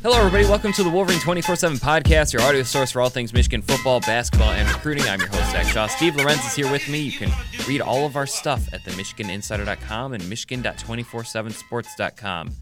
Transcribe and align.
Hello, 0.00 0.16
everybody. 0.16 0.44
Welcome 0.44 0.72
to 0.74 0.84
the 0.84 0.90
Wolverine 0.90 1.18
24 1.18 1.56
7 1.56 1.76
podcast, 1.78 2.32
your 2.32 2.40
audio 2.42 2.62
source 2.62 2.92
for 2.92 3.00
all 3.00 3.08
things 3.08 3.32
Michigan 3.32 3.62
football, 3.62 3.98
basketball, 3.98 4.52
and 4.52 4.68
recruiting. 4.68 5.02
I'm 5.08 5.18
your 5.18 5.28
host, 5.28 5.50
Zach 5.50 5.66
Shaw. 5.66 5.88
Steve 5.88 6.14
Lorenz 6.14 6.46
is 6.46 6.54
here 6.54 6.70
with 6.70 6.88
me. 6.88 7.00
You 7.00 7.10
can 7.10 7.32
read 7.66 7.80
all 7.80 8.06
of 8.06 8.14
our 8.14 8.24
stuff 8.24 8.72
at 8.72 8.84
the 8.84 8.92
MichiganInsider.com 8.92 10.12
and 10.12 10.28
Michigan.247sports.com. 10.28 12.52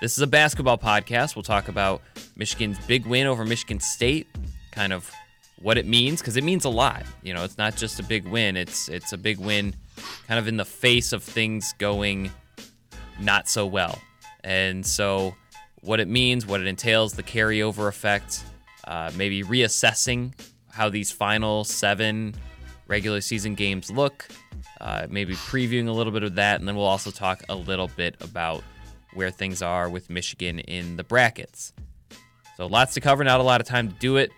This 0.00 0.16
is 0.16 0.22
a 0.22 0.26
basketball 0.26 0.76
podcast. 0.76 1.36
We'll 1.36 1.44
talk 1.44 1.68
about 1.68 2.02
Michigan's 2.34 2.84
big 2.86 3.06
win 3.06 3.28
over 3.28 3.44
Michigan 3.44 3.78
State, 3.78 4.26
kind 4.72 4.92
of 4.92 5.08
what 5.62 5.78
it 5.78 5.86
means, 5.86 6.22
because 6.22 6.36
it 6.36 6.42
means 6.42 6.64
a 6.64 6.70
lot. 6.70 7.04
You 7.22 7.34
know, 7.34 7.44
it's 7.44 7.56
not 7.56 7.76
just 7.76 8.00
a 8.00 8.02
big 8.02 8.26
win, 8.26 8.56
it's, 8.56 8.88
it's 8.88 9.12
a 9.12 9.18
big 9.18 9.38
win 9.38 9.76
kind 10.26 10.40
of 10.40 10.48
in 10.48 10.56
the 10.56 10.64
face 10.64 11.12
of 11.12 11.22
things 11.22 11.72
going 11.78 12.32
not 13.20 13.48
so 13.48 13.64
well. 13.64 13.96
And 14.42 14.84
so 14.84 15.36
what 15.84 16.00
it 16.00 16.08
means, 16.08 16.46
what 16.46 16.60
it 16.60 16.66
entails, 16.66 17.12
the 17.12 17.22
carryover 17.22 17.88
effect, 17.88 18.42
uh, 18.86 19.10
maybe 19.16 19.42
reassessing 19.42 20.32
how 20.70 20.88
these 20.88 21.12
final 21.12 21.64
seven 21.64 22.34
regular 22.88 23.20
season 23.20 23.54
games 23.54 23.90
look, 23.90 24.26
uh, 24.80 25.06
maybe 25.08 25.34
previewing 25.34 25.88
a 25.88 25.92
little 25.92 26.12
bit 26.12 26.22
of 26.22 26.34
that, 26.34 26.58
and 26.58 26.68
then 26.68 26.74
we'll 26.74 26.84
also 26.84 27.10
talk 27.10 27.42
a 27.48 27.54
little 27.54 27.88
bit 27.96 28.16
about 28.20 28.62
where 29.12 29.30
things 29.30 29.62
are 29.62 29.88
with 29.88 30.10
Michigan 30.10 30.58
in 30.58 30.96
the 30.96 31.04
brackets. 31.04 31.72
So 32.56 32.66
lots 32.66 32.94
to 32.94 33.00
cover, 33.00 33.22
not 33.24 33.40
a 33.40 33.44
lot 33.44 33.60
of 33.60 33.66
time 33.66 33.88
to 33.88 33.94
do 33.94 34.16
it. 34.16 34.30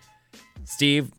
Steve, 0.65 1.13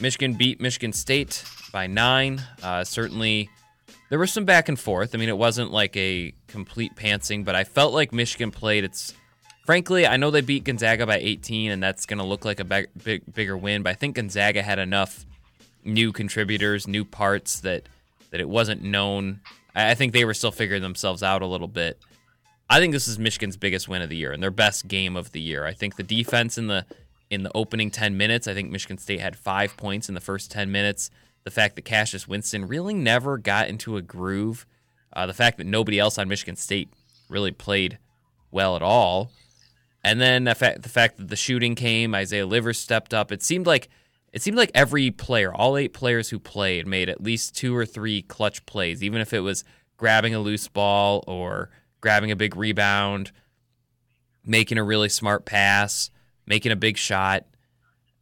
Michigan 0.00 0.34
beat 0.34 0.60
Michigan 0.60 0.92
State 0.92 1.44
by 1.72 1.86
nine. 1.86 2.42
Uh, 2.62 2.84
certainly, 2.84 3.48
there 4.08 4.18
was 4.18 4.32
some 4.32 4.44
back 4.44 4.68
and 4.68 4.78
forth. 4.78 5.14
I 5.14 5.18
mean, 5.18 5.28
it 5.28 5.38
wasn't 5.38 5.70
like 5.70 5.96
a 5.96 6.32
complete 6.48 6.94
pantsing, 6.96 7.44
but 7.44 7.54
I 7.54 7.64
felt 7.64 7.92
like 7.92 8.12
Michigan 8.12 8.50
played 8.50 8.84
its 8.84 9.14
frankly, 9.70 10.04
I 10.04 10.16
know 10.16 10.32
they 10.32 10.40
beat 10.40 10.64
Gonzaga 10.64 11.06
by 11.06 11.18
18, 11.18 11.70
and 11.70 11.80
that's 11.80 12.04
going 12.04 12.18
to 12.18 12.24
look 12.24 12.44
like 12.44 12.58
a 12.58 12.64
big, 12.64 12.88
big, 13.04 13.22
bigger 13.32 13.56
win. 13.56 13.84
But 13.84 13.90
I 13.90 13.94
think 13.94 14.16
Gonzaga 14.16 14.64
had 14.64 14.80
enough 14.80 15.24
new 15.84 16.10
contributors, 16.10 16.88
new 16.88 17.04
parts 17.04 17.60
that 17.60 17.88
that 18.32 18.40
it 18.40 18.48
wasn't 18.48 18.82
known. 18.82 19.42
I 19.72 19.94
think 19.94 20.12
they 20.12 20.24
were 20.24 20.34
still 20.34 20.50
figuring 20.50 20.82
themselves 20.82 21.22
out 21.22 21.40
a 21.40 21.46
little 21.46 21.68
bit. 21.68 22.00
I 22.68 22.80
think 22.80 22.92
this 22.92 23.06
is 23.06 23.16
Michigan's 23.16 23.56
biggest 23.56 23.88
win 23.88 24.02
of 24.02 24.08
the 24.08 24.16
year 24.16 24.32
and 24.32 24.42
their 24.42 24.50
best 24.50 24.88
game 24.88 25.14
of 25.14 25.30
the 25.30 25.40
year. 25.40 25.64
I 25.64 25.72
think 25.72 25.94
the 25.94 26.02
defense 26.02 26.58
in 26.58 26.66
the 26.66 26.84
in 27.30 27.44
the 27.44 27.52
opening 27.54 27.92
10 27.92 28.16
minutes, 28.16 28.48
I 28.48 28.54
think 28.54 28.72
Michigan 28.72 28.98
State 28.98 29.20
had 29.20 29.36
5 29.36 29.76
points 29.76 30.08
in 30.08 30.16
the 30.16 30.20
first 30.20 30.50
10 30.50 30.72
minutes. 30.72 31.12
The 31.44 31.52
fact 31.52 31.76
that 31.76 31.84
Cassius 31.84 32.26
Winston 32.26 32.66
really 32.66 32.92
never 32.92 33.38
got 33.38 33.68
into 33.68 33.96
a 33.96 34.02
groove, 34.02 34.66
uh, 35.12 35.26
the 35.26 35.32
fact 35.32 35.58
that 35.58 35.66
nobody 35.68 36.00
else 36.00 36.18
on 36.18 36.26
Michigan 36.26 36.56
State 36.56 36.88
really 37.28 37.52
played 37.52 37.98
well 38.50 38.74
at 38.74 38.82
all. 38.82 39.30
And 40.02 40.20
then 40.20 40.44
the 40.44 40.54
fact, 40.54 40.82
the 40.82 40.88
fact 40.88 41.18
that 41.18 41.28
the 41.28 41.36
shooting 41.36 41.74
came, 41.74 42.14
Isaiah 42.14 42.46
Livers 42.46 42.78
stepped 42.78 43.12
up. 43.12 43.30
It 43.30 43.42
seemed 43.42 43.66
like 43.66 43.88
it 44.32 44.42
seemed 44.42 44.56
like 44.56 44.70
every 44.74 45.10
player, 45.10 45.52
all 45.52 45.76
eight 45.76 45.92
players 45.92 46.30
who 46.30 46.38
played, 46.38 46.86
made 46.86 47.08
at 47.08 47.22
least 47.22 47.56
two 47.56 47.76
or 47.76 47.84
three 47.84 48.22
clutch 48.22 48.64
plays, 48.64 49.02
even 49.02 49.20
if 49.20 49.32
it 49.32 49.40
was 49.40 49.64
grabbing 49.96 50.34
a 50.34 50.38
loose 50.38 50.68
ball 50.68 51.24
or 51.26 51.68
grabbing 52.00 52.30
a 52.30 52.36
big 52.36 52.56
rebound, 52.56 53.32
making 54.46 54.78
a 54.78 54.84
really 54.84 55.08
smart 55.08 55.44
pass, 55.44 56.10
making 56.46 56.72
a 56.72 56.76
big 56.76 56.96
shot. 56.96 57.44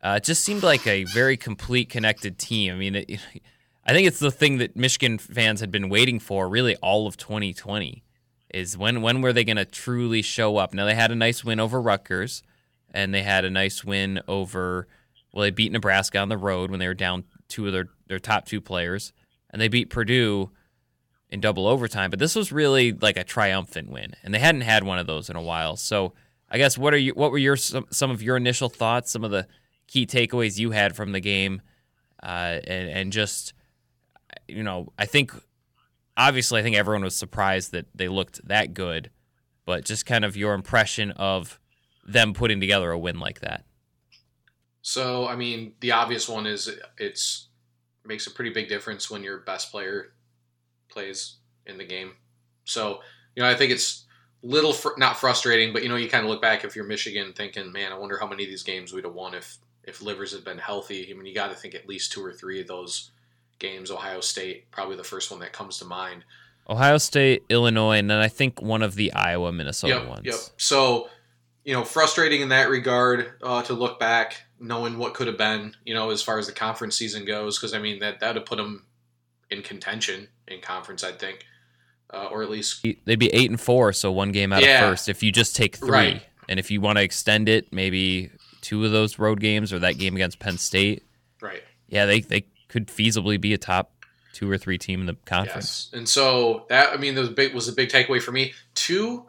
Uh, 0.02 0.14
it 0.16 0.24
just 0.24 0.44
seemed 0.44 0.62
like 0.62 0.86
a 0.86 1.04
very 1.04 1.36
complete, 1.36 1.90
connected 1.90 2.38
team. 2.38 2.72
I 2.72 2.76
mean, 2.76 2.94
it, 2.96 3.10
I 3.84 3.92
think 3.92 4.06
it's 4.06 4.18
the 4.18 4.30
thing 4.30 4.58
that 4.58 4.76
Michigan 4.76 5.18
fans 5.18 5.60
had 5.60 5.70
been 5.70 5.88
waiting 5.88 6.18
for 6.18 6.48
really 6.48 6.76
all 6.76 7.06
of 7.06 7.16
2020 7.16 8.02
is 8.50 8.76
when 8.76 9.02
when 9.02 9.20
were 9.20 9.32
they 9.32 9.44
going 9.44 9.56
to 9.56 9.64
truly 9.64 10.22
show 10.22 10.56
up? 10.56 10.74
Now 10.74 10.84
they 10.84 10.94
had 10.94 11.10
a 11.10 11.16
nice 11.16 11.44
win 11.44 11.60
over 11.60 11.80
Rutgers, 11.80 12.42
and 12.90 13.12
they 13.12 13.22
had 13.22 13.44
a 13.44 13.50
nice 13.50 13.84
win 13.84 14.20
over. 14.28 14.86
Well, 15.32 15.42
they 15.42 15.50
beat 15.50 15.72
Nebraska 15.72 16.18
on 16.18 16.28
the 16.28 16.38
road 16.38 16.70
when 16.70 16.80
they 16.80 16.86
were 16.86 16.94
down 16.94 17.24
two 17.48 17.66
of 17.66 17.72
their 17.72 17.88
their 18.06 18.18
top 18.18 18.46
two 18.46 18.60
players, 18.60 19.12
and 19.50 19.60
they 19.60 19.68
beat 19.68 19.90
Purdue 19.90 20.50
in 21.30 21.40
double 21.40 21.66
overtime. 21.66 22.10
But 22.10 22.18
this 22.18 22.34
was 22.34 22.52
really 22.52 22.92
like 22.92 23.16
a 23.16 23.24
triumphant 23.24 23.90
win, 23.90 24.14
and 24.22 24.34
they 24.34 24.38
hadn't 24.38 24.62
had 24.62 24.84
one 24.84 24.98
of 24.98 25.06
those 25.06 25.28
in 25.28 25.36
a 25.36 25.42
while. 25.42 25.76
So 25.76 26.14
I 26.50 26.58
guess 26.58 26.78
what 26.78 26.94
are 26.94 26.98
you? 26.98 27.12
What 27.12 27.30
were 27.30 27.38
your 27.38 27.56
some, 27.56 27.86
some 27.90 28.10
of 28.10 28.22
your 28.22 28.36
initial 28.36 28.68
thoughts? 28.68 29.10
Some 29.10 29.24
of 29.24 29.30
the 29.30 29.46
key 29.86 30.06
takeaways 30.06 30.58
you 30.58 30.70
had 30.70 30.96
from 30.96 31.12
the 31.12 31.20
game, 31.20 31.60
uh, 32.22 32.60
and 32.66 32.88
and 32.88 33.12
just 33.12 33.52
you 34.46 34.62
know, 34.62 34.92
I 34.98 35.06
think 35.06 35.32
obviously, 36.18 36.60
I 36.60 36.62
think 36.62 36.76
everyone 36.76 37.04
was 37.04 37.16
surprised 37.16 37.72
that 37.72 37.86
they 37.94 38.08
looked 38.08 38.46
that 38.46 38.74
good, 38.74 39.10
but 39.64 39.84
just 39.84 40.04
kind 40.04 40.24
of 40.24 40.36
your 40.36 40.52
impression 40.52 41.12
of 41.12 41.58
them 42.06 42.34
putting 42.34 42.60
together 42.60 42.90
a 42.90 42.98
win 42.98 43.20
like 43.20 43.40
that. 43.40 43.64
So, 44.82 45.26
I 45.28 45.36
mean, 45.36 45.74
the 45.80 45.92
obvious 45.92 46.28
one 46.28 46.46
is 46.46 46.70
it's 46.98 47.48
makes 48.04 48.26
a 48.26 48.30
pretty 48.30 48.50
big 48.50 48.68
difference 48.68 49.10
when 49.10 49.22
your 49.22 49.40
best 49.40 49.70
player 49.70 50.14
plays 50.88 51.36
in 51.66 51.76
the 51.76 51.84
game. 51.84 52.12
So, 52.64 53.00
you 53.36 53.42
know, 53.42 53.48
I 53.48 53.54
think 53.54 53.70
it's 53.70 54.06
little 54.42 54.72
fr- 54.72 54.96
not 54.96 55.18
frustrating, 55.18 55.72
but 55.72 55.82
you 55.82 55.88
know, 55.88 55.96
you 55.96 56.08
kind 56.08 56.24
of 56.24 56.30
look 56.30 56.40
back 56.40 56.64
if 56.64 56.74
you're 56.74 56.86
Michigan, 56.86 57.34
thinking, 57.34 57.70
man, 57.70 57.92
I 57.92 57.98
wonder 57.98 58.16
how 58.18 58.26
many 58.26 58.44
of 58.44 58.48
these 58.48 58.62
games 58.62 58.92
we'd 58.92 59.04
have 59.04 59.14
won 59.14 59.34
if 59.34 59.58
if 59.84 60.02
Livers 60.02 60.32
had 60.32 60.44
been 60.44 60.58
healthy. 60.58 61.10
I 61.10 61.14
mean, 61.14 61.26
you 61.26 61.34
got 61.34 61.48
to 61.48 61.54
think 61.54 61.74
at 61.74 61.88
least 61.88 62.12
two 62.12 62.24
or 62.24 62.32
three 62.32 62.60
of 62.60 62.66
those 62.66 63.10
games. 63.58 63.90
Ohio 63.90 64.20
State, 64.20 64.70
probably 64.70 64.96
the 64.96 65.04
first 65.04 65.30
one 65.30 65.40
that 65.40 65.52
comes 65.52 65.78
to 65.78 65.84
mind. 65.84 66.24
Ohio 66.68 66.98
State, 66.98 67.44
Illinois, 67.48 67.98
and 67.98 68.10
then 68.10 68.18
I 68.18 68.28
think 68.28 68.60
one 68.60 68.82
of 68.82 68.94
the 68.94 69.12
Iowa, 69.12 69.52
Minnesota 69.52 69.94
yep, 69.94 70.08
ones. 70.08 70.22
Yep. 70.24 70.36
So, 70.58 71.08
you 71.64 71.72
know, 71.72 71.84
frustrating 71.84 72.42
in 72.42 72.50
that 72.50 72.68
regard 72.68 73.32
uh, 73.42 73.62
to 73.62 73.72
look 73.72 73.98
back, 73.98 74.42
knowing 74.60 74.98
what 74.98 75.14
could 75.14 75.28
have 75.28 75.38
been, 75.38 75.74
you 75.84 75.94
know, 75.94 76.10
as 76.10 76.22
far 76.22 76.38
as 76.38 76.46
the 76.46 76.52
conference 76.52 76.96
season 76.96 77.24
goes, 77.24 77.58
because 77.58 77.72
I 77.72 77.78
mean 77.78 78.00
that 78.00 78.20
that 78.20 78.34
would 78.34 78.44
put 78.44 78.56
them 78.56 78.84
in 79.50 79.62
contention 79.62 80.28
in 80.46 80.60
conference, 80.60 81.02
I 81.02 81.12
think, 81.12 81.46
uh, 82.12 82.26
or 82.26 82.42
at 82.42 82.50
least 82.50 82.86
they'd 83.04 83.18
be 83.18 83.32
eight 83.32 83.50
and 83.50 83.60
four, 83.60 83.92
so 83.94 84.12
one 84.12 84.32
game 84.32 84.52
out 84.52 84.62
yeah. 84.62 84.84
of 84.84 84.90
first. 84.90 85.08
If 85.08 85.22
you 85.22 85.32
just 85.32 85.56
take 85.56 85.76
three, 85.76 85.90
right. 85.90 86.22
and 86.48 86.58
if 86.58 86.70
you 86.70 86.82
want 86.82 86.98
to 86.98 87.02
extend 87.02 87.48
it, 87.48 87.72
maybe 87.72 88.30
two 88.60 88.84
of 88.84 88.92
those 88.92 89.18
road 89.18 89.40
games 89.40 89.72
or 89.72 89.78
that 89.78 89.96
game 89.96 90.14
against 90.16 90.38
Penn 90.38 90.58
State. 90.58 91.02
Right. 91.40 91.62
Yeah, 91.88 92.04
they 92.04 92.20
they 92.20 92.44
could 92.68 92.88
feasibly 92.88 93.40
be 93.40 93.54
a 93.54 93.58
top 93.58 93.92
two 94.32 94.50
or 94.50 94.58
three 94.58 94.78
team 94.78 95.00
in 95.00 95.06
the 95.06 95.16
conference. 95.24 95.88
Yes. 95.90 95.98
And 95.98 96.08
so 96.08 96.66
that 96.68 96.92
I 96.92 96.96
mean 96.96 97.14
was 97.16 97.30
big 97.30 97.54
was 97.54 97.68
a 97.68 97.72
big 97.72 97.88
takeaway 97.88 98.22
for 98.22 98.32
me. 98.32 98.52
Two, 98.74 99.26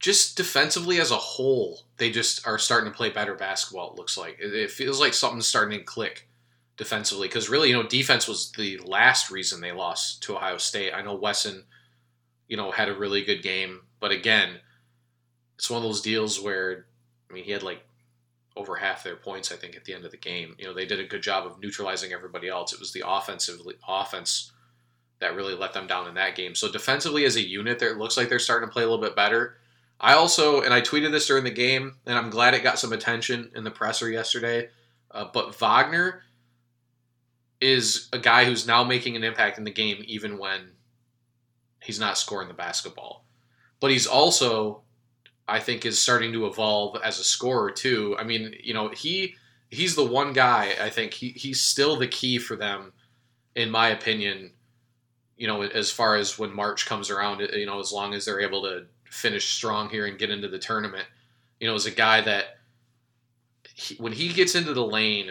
just 0.00 0.36
defensively 0.36 1.00
as 1.00 1.10
a 1.10 1.16
whole, 1.16 1.80
they 1.96 2.10
just 2.10 2.46
are 2.46 2.58
starting 2.58 2.90
to 2.90 2.96
play 2.96 3.10
better 3.10 3.34
basketball. 3.34 3.92
It 3.92 3.96
looks 3.96 4.16
like 4.16 4.38
it, 4.40 4.54
it 4.54 4.70
feels 4.70 5.00
like 5.00 5.14
something's 5.14 5.46
starting 5.46 5.78
to 5.78 5.84
click 5.84 6.28
defensively 6.76 7.28
because 7.28 7.48
really, 7.48 7.70
you 7.70 7.74
know, 7.74 7.82
defense 7.82 8.28
was 8.28 8.52
the 8.52 8.78
last 8.78 9.30
reason 9.30 9.60
they 9.60 9.72
lost 9.72 10.22
to 10.24 10.36
Ohio 10.36 10.58
State. 10.58 10.92
I 10.92 11.02
know 11.02 11.14
Wesson, 11.14 11.64
you 12.48 12.56
know, 12.56 12.70
had 12.70 12.88
a 12.88 12.94
really 12.94 13.24
good 13.24 13.42
game, 13.42 13.80
but 13.98 14.12
again, 14.12 14.60
it's 15.56 15.70
one 15.70 15.78
of 15.78 15.82
those 15.82 16.00
deals 16.00 16.40
where 16.40 16.86
I 17.30 17.34
mean 17.34 17.44
he 17.44 17.52
had 17.52 17.62
like 17.62 17.82
over 18.58 18.74
half 18.74 19.04
their 19.04 19.16
points, 19.16 19.52
I 19.52 19.56
think, 19.56 19.76
at 19.76 19.84
the 19.84 19.94
end 19.94 20.04
of 20.04 20.10
the 20.10 20.16
game. 20.16 20.56
You 20.58 20.66
know, 20.66 20.74
they 20.74 20.84
did 20.84 21.00
a 21.00 21.06
good 21.06 21.22
job 21.22 21.46
of 21.46 21.60
neutralizing 21.60 22.12
everybody 22.12 22.48
else. 22.48 22.72
It 22.72 22.80
was 22.80 22.92
the 22.92 23.04
offensive 23.06 23.60
offense 23.88 24.52
that 25.20 25.34
really 25.34 25.54
let 25.54 25.72
them 25.72 25.86
down 25.86 26.08
in 26.08 26.14
that 26.14 26.36
game. 26.36 26.54
So 26.54 26.70
defensively, 26.70 27.24
as 27.24 27.36
a 27.36 27.46
unit, 27.46 27.78
there 27.78 27.92
it 27.92 27.98
looks 27.98 28.16
like 28.16 28.28
they're 28.28 28.38
starting 28.38 28.68
to 28.68 28.72
play 28.72 28.82
a 28.82 28.86
little 28.86 29.02
bit 29.02 29.16
better. 29.16 29.56
I 30.00 30.14
also, 30.14 30.60
and 30.60 30.74
I 30.74 30.80
tweeted 30.80 31.12
this 31.12 31.26
during 31.26 31.44
the 31.44 31.50
game, 31.50 31.96
and 32.06 32.18
I'm 32.18 32.30
glad 32.30 32.54
it 32.54 32.62
got 32.62 32.78
some 32.78 32.92
attention 32.92 33.50
in 33.54 33.64
the 33.64 33.70
presser 33.70 34.10
yesterday. 34.10 34.68
Uh, 35.10 35.26
but 35.32 35.54
Wagner 35.54 36.22
is 37.60 38.08
a 38.12 38.18
guy 38.18 38.44
who's 38.44 38.66
now 38.66 38.84
making 38.84 39.16
an 39.16 39.24
impact 39.24 39.58
in 39.58 39.64
the 39.64 39.72
game, 39.72 40.02
even 40.06 40.38
when 40.38 40.72
he's 41.82 41.98
not 41.98 42.18
scoring 42.18 42.48
the 42.48 42.54
basketball. 42.54 43.24
But 43.80 43.90
he's 43.90 44.06
also 44.06 44.82
I 45.48 45.60
think 45.60 45.86
is 45.86 45.98
starting 45.98 46.32
to 46.34 46.46
evolve 46.46 47.00
as 47.02 47.18
a 47.18 47.24
scorer 47.24 47.70
too. 47.70 48.16
I 48.18 48.24
mean, 48.24 48.54
you 48.62 48.74
know, 48.74 48.88
he 48.88 49.34
he's 49.70 49.94
the 49.94 50.04
one 50.04 50.32
guy 50.32 50.74
I 50.80 50.90
think 50.90 51.14
he, 51.14 51.30
he's 51.30 51.60
still 51.60 51.96
the 51.96 52.06
key 52.06 52.38
for 52.38 52.54
them, 52.54 52.92
in 53.54 53.70
my 53.70 53.88
opinion. 53.88 54.52
You 55.36 55.46
know, 55.46 55.62
as 55.62 55.90
far 55.90 56.16
as 56.16 56.38
when 56.38 56.54
March 56.54 56.86
comes 56.86 57.10
around, 57.10 57.40
you 57.40 57.66
know, 57.66 57.80
as 57.80 57.92
long 57.92 58.12
as 58.12 58.24
they're 58.24 58.40
able 58.40 58.62
to 58.62 58.86
finish 59.04 59.52
strong 59.52 59.88
here 59.88 60.06
and 60.06 60.18
get 60.18 60.30
into 60.30 60.48
the 60.48 60.58
tournament, 60.58 61.06
you 61.60 61.68
know, 61.68 61.74
as 61.74 61.86
a 61.86 61.92
guy 61.92 62.20
that 62.20 62.58
he, 63.72 63.94
when 63.96 64.12
he 64.12 64.28
gets 64.28 64.54
into 64.54 64.74
the 64.74 64.84
lane, 64.84 65.30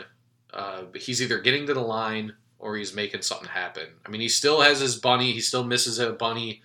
uh, 0.53 0.83
he's 0.95 1.21
either 1.21 1.39
getting 1.39 1.67
to 1.67 1.73
the 1.73 1.81
line 1.81 2.33
or 2.57 2.77
he's 2.77 2.95
making 2.95 3.21
something 3.21 3.49
happen. 3.49 3.87
I 4.05 4.09
mean, 4.09 4.21
he 4.21 4.29
still 4.29 4.61
has 4.61 4.79
his 4.79 4.95
bunny, 4.95 5.33
he 5.33 5.41
still 5.41 5.65
misses 5.65 5.99
a 5.99 6.13
bunny 6.13 6.61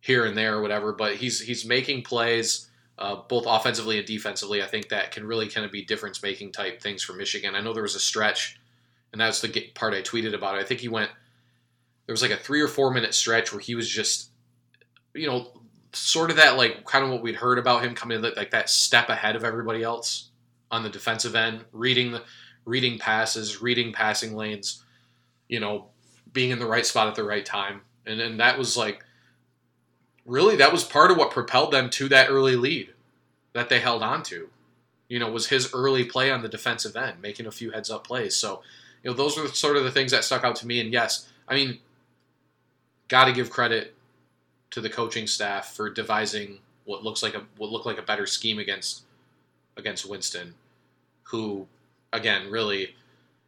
here 0.00 0.26
and 0.26 0.36
there 0.36 0.58
or 0.58 0.62
whatever, 0.62 0.92
but 0.92 1.16
he's 1.16 1.40
he's 1.40 1.64
making 1.64 2.02
plays 2.02 2.68
uh, 2.98 3.16
both 3.28 3.44
offensively 3.46 3.98
and 3.98 4.06
defensively. 4.06 4.62
I 4.62 4.66
think 4.66 4.88
that 4.88 5.10
can 5.10 5.26
really 5.26 5.48
kind 5.48 5.66
of 5.66 5.72
be 5.72 5.84
difference 5.84 6.22
making 6.22 6.52
type 6.52 6.80
things 6.80 7.02
for 7.02 7.12
Michigan. 7.12 7.54
I 7.54 7.60
know 7.60 7.72
there 7.72 7.82
was 7.82 7.96
a 7.96 8.00
stretch, 8.00 8.60
and 9.12 9.20
that's 9.20 9.40
the 9.40 9.70
part 9.74 9.94
I 9.94 10.02
tweeted 10.02 10.34
about. 10.34 10.56
It. 10.56 10.60
I 10.60 10.64
think 10.64 10.80
he 10.80 10.88
went. 10.88 11.10
There 12.06 12.12
was 12.12 12.22
like 12.22 12.30
a 12.30 12.36
three 12.36 12.60
or 12.60 12.68
four 12.68 12.92
minute 12.92 13.14
stretch 13.14 13.52
where 13.52 13.60
he 13.60 13.74
was 13.74 13.88
just, 13.88 14.30
you 15.14 15.26
know, 15.26 15.52
sort 15.92 16.30
of 16.30 16.36
that 16.36 16.56
like 16.56 16.84
kind 16.84 17.04
of 17.04 17.10
what 17.10 17.22
we'd 17.22 17.36
heard 17.36 17.58
about 17.58 17.84
him 17.84 17.94
coming 17.94 18.22
in, 18.22 18.32
like 18.36 18.50
that 18.50 18.68
step 18.68 19.08
ahead 19.08 19.36
of 19.36 19.44
everybody 19.44 19.82
else 19.82 20.30
on 20.70 20.82
the 20.82 20.90
defensive 20.90 21.34
end, 21.34 21.64
reading 21.72 22.12
the 22.12 22.22
reading 22.64 22.98
passes, 22.98 23.60
reading 23.60 23.92
passing 23.92 24.34
lanes, 24.34 24.84
you 25.48 25.60
know, 25.60 25.88
being 26.32 26.50
in 26.50 26.58
the 26.58 26.66
right 26.66 26.86
spot 26.86 27.08
at 27.08 27.14
the 27.14 27.24
right 27.24 27.44
time. 27.44 27.80
And 28.06 28.20
and 28.20 28.38
that 28.40 28.58
was 28.58 28.76
like 28.76 29.04
really 30.26 30.56
that 30.56 30.72
was 30.72 30.84
part 30.84 31.10
of 31.10 31.16
what 31.16 31.30
propelled 31.30 31.72
them 31.72 31.90
to 31.90 32.08
that 32.08 32.30
early 32.30 32.56
lead 32.56 32.90
that 33.52 33.68
they 33.68 33.80
held 33.80 34.02
on 34.02 34.22
to. 34.24 34.48
You 35.08 35.18
know, 35.18 35.30
was 35.30 35.48
his 35.48 35.72
early 35.74 36.04
play 36.04 36.30
on 36.30 36.42
the 36.42 36.48
defensive 36.48 36.96
end, 36.96 37.20
making 37.20 37.46
a 37.46 37.52
few 37.52 37.70
heads 37.70 37.90
up 37.90 38.06
plays. 38.06 38.34
So, 38.34 38.62
you 39.02 39.10
know, 39.10 39.16
those 39.16 39.36
were 39.36 39.48
sort 39.48 39.76
of 39.76 39.84
the 39.84 39.90
things 39.90 40.10
that 40.12 40.24
stuck 40.24 40.44
out 40.44 40.56
to 40.56 40.66
me. 40.66 40.80
And 40.80 40.92
yes, 40.92 41.28
I 41.46 41.54
mean, 41.54 41.78
got 43.08 43.26
to 43.26 43.32
give 43.32 43.50
credit 43.50 43.94
to 44.70 44.80
the 44.80 44.90
coaching 44.90 45.26
staff 45.26 45.74
for 45.74 45.90
devising 45.90 46.58
what 46.84 47.04
looks 47.04 47.22
like 47.22 47.34
a 47.34 47.44
what 47.56 47.70
looked 47.70 47.86
like 47.86 47.98
a 47.98 48.02
better 48.02 48.26
scheme 48.26 48.58
against 48.58 49.04
against 49.76 50.08
Winston, 50.08 50.54
who 51.24 51.66
again 52.12 52.50
really 52.50 52.94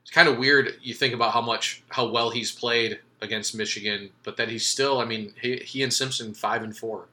it's 0.03 0.11
kind 0.11 0.29
of 0.29 0.39
weird. 0.39 0.77
You 0.83 0.95
think 0.95 1.15
about 1.15 1.33
how 1.33 1.41
much 1.41 1.83
how 1.89 2.07
well 2.07 2.31
he's 2.31 2.53
played 2.53 3.01
against 3.27 3.55
Michigan, 3.55 4.11
but 4.23 4.37
that 4.39 4.49
he's 4.49 4.65
still. 4.65 5.01
I 5.01 5.05
mean, 5.05 5.35
he, 5.41 5.57
he 5.57 5.83
and 5.83 5.93
Simpson 5.93 6.33
five 6.33 6.63
and 6.63 6.77
four 6.77 7.09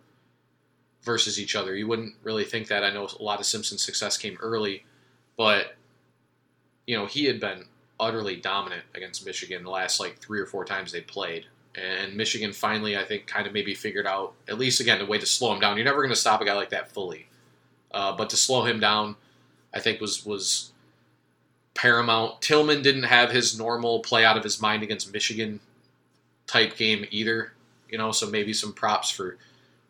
versus 1.03 1.39
each 1.39 1.55
other. 1.55 1.75
You 1.75 1.87
wouldn't 1.87 2.15
really 2.23 2.45
think 2.45 2.67
that. 2.69 2.83
I 2.83 2.91
know 2.91 3.07
a 3.19 3.23
lot 3.23 3.39
of 3.39 3.45
Simpson's 3.45 3.83
success 3.83 4.17
came 4.17 4.37
early, 4.39 4.85
but 5.37 5.75
you 6.87 6.97
know 6.97 7.05
he 7.05 7.25
had 7.25 7.39
been 7.39 7.65
utterly 7.99 8.35
dominant 8.35 8.83
against 8.95 9.25
Michigan 9.25 9.63
the 9.63 9.69
last 9.69 9.99
like 9.99 10.19
three 10.19 10.39
or 10.39 10.45
four 10.45 10.65
times 10.65 10.91
they 10.91 11.01
played. 11.01 11.45
And 11.75 12.15
Michigan 12.15 12.53
finally, 12.53 12.95
I 12.95 13.03
think, 13.03 13.25
kind 13.25 13.47
of 13.47 13.53
maybe 13.53 13.73
figured 13.73 14.05
out, 14.05 14.33
at 14.47 14.59
least 14.59 14.79
again, 14.79 15.01
a 15.01 15.05
way 15.05 15.17
to 15.17 15.25
slow 15.25 15.53
him 15.53 15.59
down. 15.59 15.75
You're 15.75 15.85
never 15.85 16.01
going 16.01 16.13
to 16.13 16.15
stop 16.15 16.39
a 16.39 16.45
guy 16.45 16.53
like 16.53 16.69
that 16.69 16.91
fully. 16.91 17.27
Uh, 17.91 18.15
but 18.15 18.29
to 18.29 18.37
slow 18.37 18.63
him 18.63 18.79
down, 18.79 19.15
I 19.73 19.79
think 19.79 19.99
was 19.99 20.25
was 20.25 20.71
paramount. 21.73 22.41
Tillman 22.41 22.81
didn't 22.81 23.03
have 23.03 23.31
his 23.31 23.57
normal 23.57 23.99
play 24.01 24.23
out 24.23 24.37
of 24.37 24.43
his 24.43 24.61
mind 24.61 24.83
against 24.83 25.11
Michigan 25.11 25.59
type 26.47 26.75
game 26.77 27.05
either, 27.11 27.53
you 27.89 27.97
know. 27.97 28.11
So 28.11 28.29
maybe 28.29 28.53
some 28.53 28.73
props 28.73 29.09
for 29.09 29.37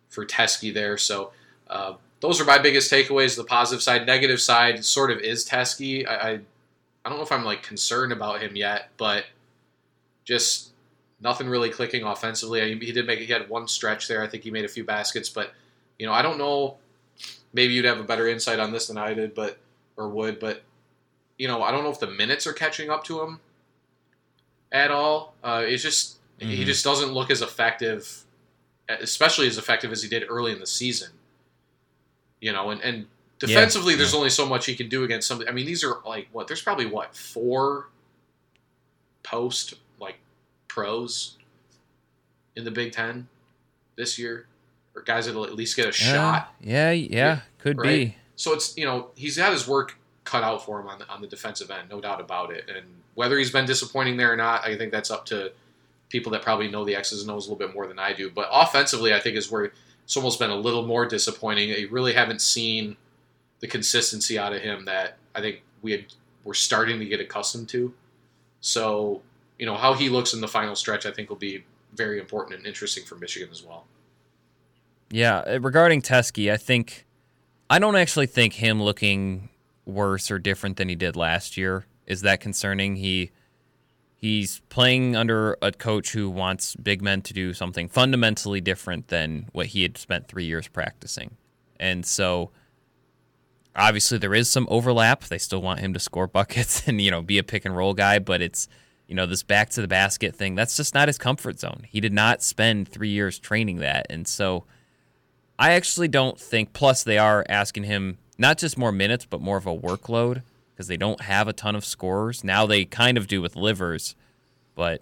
for 0.09 0.25
Teske 0.25 0.73
there. 0.73 0.97
So 0.97 1.31
uh, 1.69 1.93
those 2.19 2.39
are 2.39 2.45
my 2.45 2.57
biggest 2.57 2.91
takeaways. 2.91 3.35
The 3.35 3.43
positive 3.43 3.81
side, 3.81 4.05
negative 4.05 4.41
side, 4.41 4.83
sort 4.85 5.11
of 5.11 5.19
is 5.19 5.45
Teske. 5.47 6.07
I, 6.07 6.15
I 6.15 6.39
I 7.05 7.09
don't 7.09 7.17
know 7.17 7.23
if 7.23 7.31
I'm 7.31 7.45
like 7.45 7.63
concerned 7.63 8.13
about 8.13 8.41
him 8.41 8.55
yet, 8.55 8.89
but 8.97 9.25
just 10.23 10.71
nothing 11.21 11.47
really 11.47 11.69
clicking 11.69 12.03
offensively. 12.03 12.61
I 12.61 12.67
he 12.75 12.91
did 12.91 13.05
make 13.07 13.19
he 13.19 13.25
had 13.25 13.49
one 13.49 13.67
stretch 13.67 14.07
there. 14.07 14.23
I 14.23 14.27
think 14.27 14.43
he 14.43 14.51
made 14.51 14.65
a 14.65 14.69
few 14.69 14.83
baskets, 14.83 15.29
but 15.29 15.53
you 15.99 16.05
know 16.05 16.13
I 16.13 16.21
don't 16.21 16.37
know. 16.37 16.77
Maybe 17.53 17.73
you'd 17.73 17.85
have 17.85 17.99
a 17.99 18.03
better 18.03 18.27
insight 18.27 18.59
on 18.59 18.71
this 18.71 18.87
than 18.87 18.97
I 18.97 19.13
did, 19.13 19.35
but 19.35 19.59
or 19.95 20.09
would, 20.09 20.39
but 20.39 20.63
you 21.37 21.47
know, 21.47 21.61
I 21.63 21.71
don't 21.71 21.83
know 21.83 21.89
if 21.89 21.99
the 21.99 22.07
minutes 22.07 22.47
are 22.47 22.53
catching 22.53 22.89
up 22.89 23.03
to 23.05 23.21
him 23.21 23.39
at 24.71 24.91
all. 24.91 25.35
Uh, 25.43 25.63
it's 25.65 25.83
just 25.83 26.19
mm-hmm. 26.39 26.49
he 26.49 26.65
just 26.65 26.83
doesn't 26.83 27.11
look 27.11 27.29
as 27.29 27.41
effective, 27.41 28.23
especially 28.89 29.47
as 29.47 29.57
effective 29.57 29.91
as 29.91 30.03
he 30.03 30.09
did 30.09 30.23
early 30.29 30.51
in 30.51 30.59
the 30.59 30.67
season. 30.67 31.09
You 32.41 32.51
know, 32.51 32.71
and, 32.71 32.81
and 32.81 33.05
defensively, 33.39 33.93
yeah. 33.93 33.97
there's 33.97 34.13
yeah. 34.13 34.17
only 34.17 34.29
so 34.29 34.45
much 34.45 34.65
he 34.65 34.75
can 34.75 34.89
do 34.89 35.03
against 35.03 35.27
somebody. 35.27 35.49
I 35.49 35.53
mean, 35.53 35.65
these 35.65 35.83
are 35.83 35.97
like 36.05 36.27
what? 36.31 36.47
There's 36.47 36.61
probably 36.61 36.85
what 36.85 37.15
four 37.15 37.89
post 39.23 39.75
like 39.99 40.17
pros 40.67 41.37
in 42.55 42.65
the 42.65 42.71
Big 42.71 42.91
Ten 42.91 43.27
this 43.95 44.19
year, 44.19 44.47
or 44.95 45.01
guys 45.01 45.25
that'll 45.25 45.45
at 45.45 45.55
least 45.55 45.75
get 45.75 45.87
a 45.87 45.91
shot. 45.91 46.53
Yeah, 46.59 46.91
yeah, 46.91 47.41
could 47.59 47.77
right? 47.77 47.87
be. 47.87 48.17
So 48.35 48.53
it's 48.53 48.75
you 48.77 48.85
know 48.85 49.11
he's 49.15 49.37
got 49.37 49.51
his 49.51 49.67
work 49.67 49.97
cut 50.23 50.43
out 50.43 50.65
for 50.65 50.79
him 50.79 50.87
on 50.87 50.99
the, 50.99 51.07
on 51.09 51.21
the 51.21 51.27
defensive 51.27 51.69
end, 51.69 51.89
no 51.89 52.01
doubt 52.01 52.21
about 52.21 52.51
it. 52.51 52.69
And 52.73 52.85
whether 53.15 53.37
he's 53.37 53.51
been 53.51 53.65
disappointing 53.65 54.17
there 54.17 54.31
or 54.31 54.35
not, 54.35 54.65
I 54.65 54.77
think 54.77 54.91
that's 54.91 55.11
up 55.11 55.25
to 55.27 55.51
people 56.13 56.31
that 56.31 56.43
probably 56.43 56.69
know 56.69 56.85
the 56.85 56.95
X's 56.95 57.23
and 57.23 57.31
O's 57.31 57.47
a 57.47 57.51
little 57.51 57.67
bit 57.67 57.73
more 57.73 57.87
than 57.87 57.97
I 57.97 58.13
do. 58.13 58.29
But 58.29 58.47
offensively, 58.51 59.15
I 59.15 59.19
think 59.19 59.35
is 59.35 59.49
where 59.49 59.73
it's 60.03 60.15
almost 60.15 60.37
been 60.37 60.51
a 60.51 60.55
little 60.55 60.85
more 60.85 61.07
disappointing. 61.07 61.69
You 61.69 61.89
really 61.89 62.13
haven't 62.13 62.39
seen 62.39 62.95
the 63.61 63.67
consistency 63.67 64.37
out 64.37 64.53
of 64.53 64.61
him 64.61 64.85
that 64.85 65.17
I 65.33 65.41
think 65.41 65.63
we 65.81 65.91
had 65.91 66.05
we're 66.43 66.53
starting 66.53 66.99
to 66.99 67.05
get 67.05 67.19
accustomed 67.19 67.67
to. 67.69 67.93
So, 68.61 69.23
you 69.57 69.65
know, 69.65 69.75
how 69.75 69.95
he 69.95 70.07
looks 70.07 70.35
in 70.35 70.41
the 70.41 70.47
final 70.47 70.75
stretch, 70.75 71.07
I 71.07 71.11
think 71.11 71.29
will 71.29 71.35
be 71.35 71.63
very 71.95 72.19
important 72.19 72.57
and 72.57 72.67
interesting 72.67 73.05
for 73.05 73.15
Michigan 73.15 73.49
as 73.51 73.63
well. 73.63 73.85
Yeah, 75.09 75.37
uh, 75.39 75.59
regarding 75.61 76.03
Teske, 76.03 76.51
I 76.51 76.57
think 76.57 77.05
I 77.71 77.79
don't 77.79 77.95
actually 77.95 78.27
think 78.27 78.53
him 78.53 78.83
looking 78.83 79.49
worse 79.85 80.29
or 80.29 80.37
different 80.37 80.77
than 80.77 80.89
he 80.89 80.95
did 80.95 81.15
last 81.15 81.57
year 81.57 81.85
is 82.05 82.21
that 82.21 82.39
concerning. 82.39 82.97
He 82.97 83.31
he's 84.23 84.61
playing 84.69 85.17
under 85.17 85.57
a 85.61 85.69
coach 85.69 86.13
who 86.13 86.29
wants 86.29 86.77
big 86.77 87.01
men 87.01 87.21
to 87.21 87.33
do 87.33 87.53
something 87.53 87.89
fundamentally 87.89 88.61
different 88.61 89.09
than 89.09 89.49
what 89.51 89.65
he 89.67 89.83
had 89.83 89.97
spent 89.97 90.29
three 90.29 90.45
years 90.45 90.69
practicing, 90.69 91.35
and 91.77 92.05
so 92.05 92.49
obviously 93.75 94.17
there 94.17 94.33
is 94.33 94.49
some 94.49 94.65
overlap. 94.71 95.25
They 95.25 95.37
still 95.37 95.61
want 95.61 95.81
him 95.81 95.93
to 95.93 95.99
score 95.99 96.25
buckets 96.25 96.83
and 96.87 97.01
you 97.01 97.11
know 97.11 97.21
be 97.21 97.37
a 97.37 97.43
pick 97.43 97.65
and 97.65 97.75
roll 97.75 97.93
guy, 97.93 98.17
but 98.17 98.41
it's 98.41 98.69
you 99.07 99.15
know 99.15 99.25
this 99.25 99.43
back 99.43 99.69
to 99.71 99.81
the 99.81 99.89
basket 99.89 100.33
thing. 100.33 100.55
That's 100.55 100.77
just 100.77 100.93
not 100.93 101.09
his 101.09 101.17
comfort 101.17 101.59
zone. 101.59 101.85
He 101.89 101.99
did 101.99 102.13
not 102.13 102.41
spend 102.41 102.87
three 102.87 103.09
years 103.09 103.37
training 103.39 103.79
that, 103.79 104.07
and 104.09 104.25
so 104.25 104.63
I 105.59 105.73
actually 105.73 106.07
don't 106.07 106.39
think. 106.39 106.71
Plus, 106.71 107.03
they 107.03 107.17
are 107.17 107.45
asking 107.49 107.83
him 107.83 108.19
not 108.37 108.57
just 108.57 108.77
more 108.77 108.93
minutes, 108.93 109.27
but 109.29 109.41
more 109.41 109.57
of 109.57 109.67
a 109.67 109.77
workload 109.77 110.43
because 110.73 110.87
they 110.87 110.97
don't 110.97 111.21
have 111.21 111.47
a 111.47 111.53
ton 111.53 111.75
of 111.75 111.85
scorers. 111.85 112.43
Now 112.43 112.65
they 112.65 112.85
kind 112.85 113.17
of 113.17 113.27
do 113.27 113.41
with 113.41 113.55
Livers, 113.55 114.15
but 114.75 115.01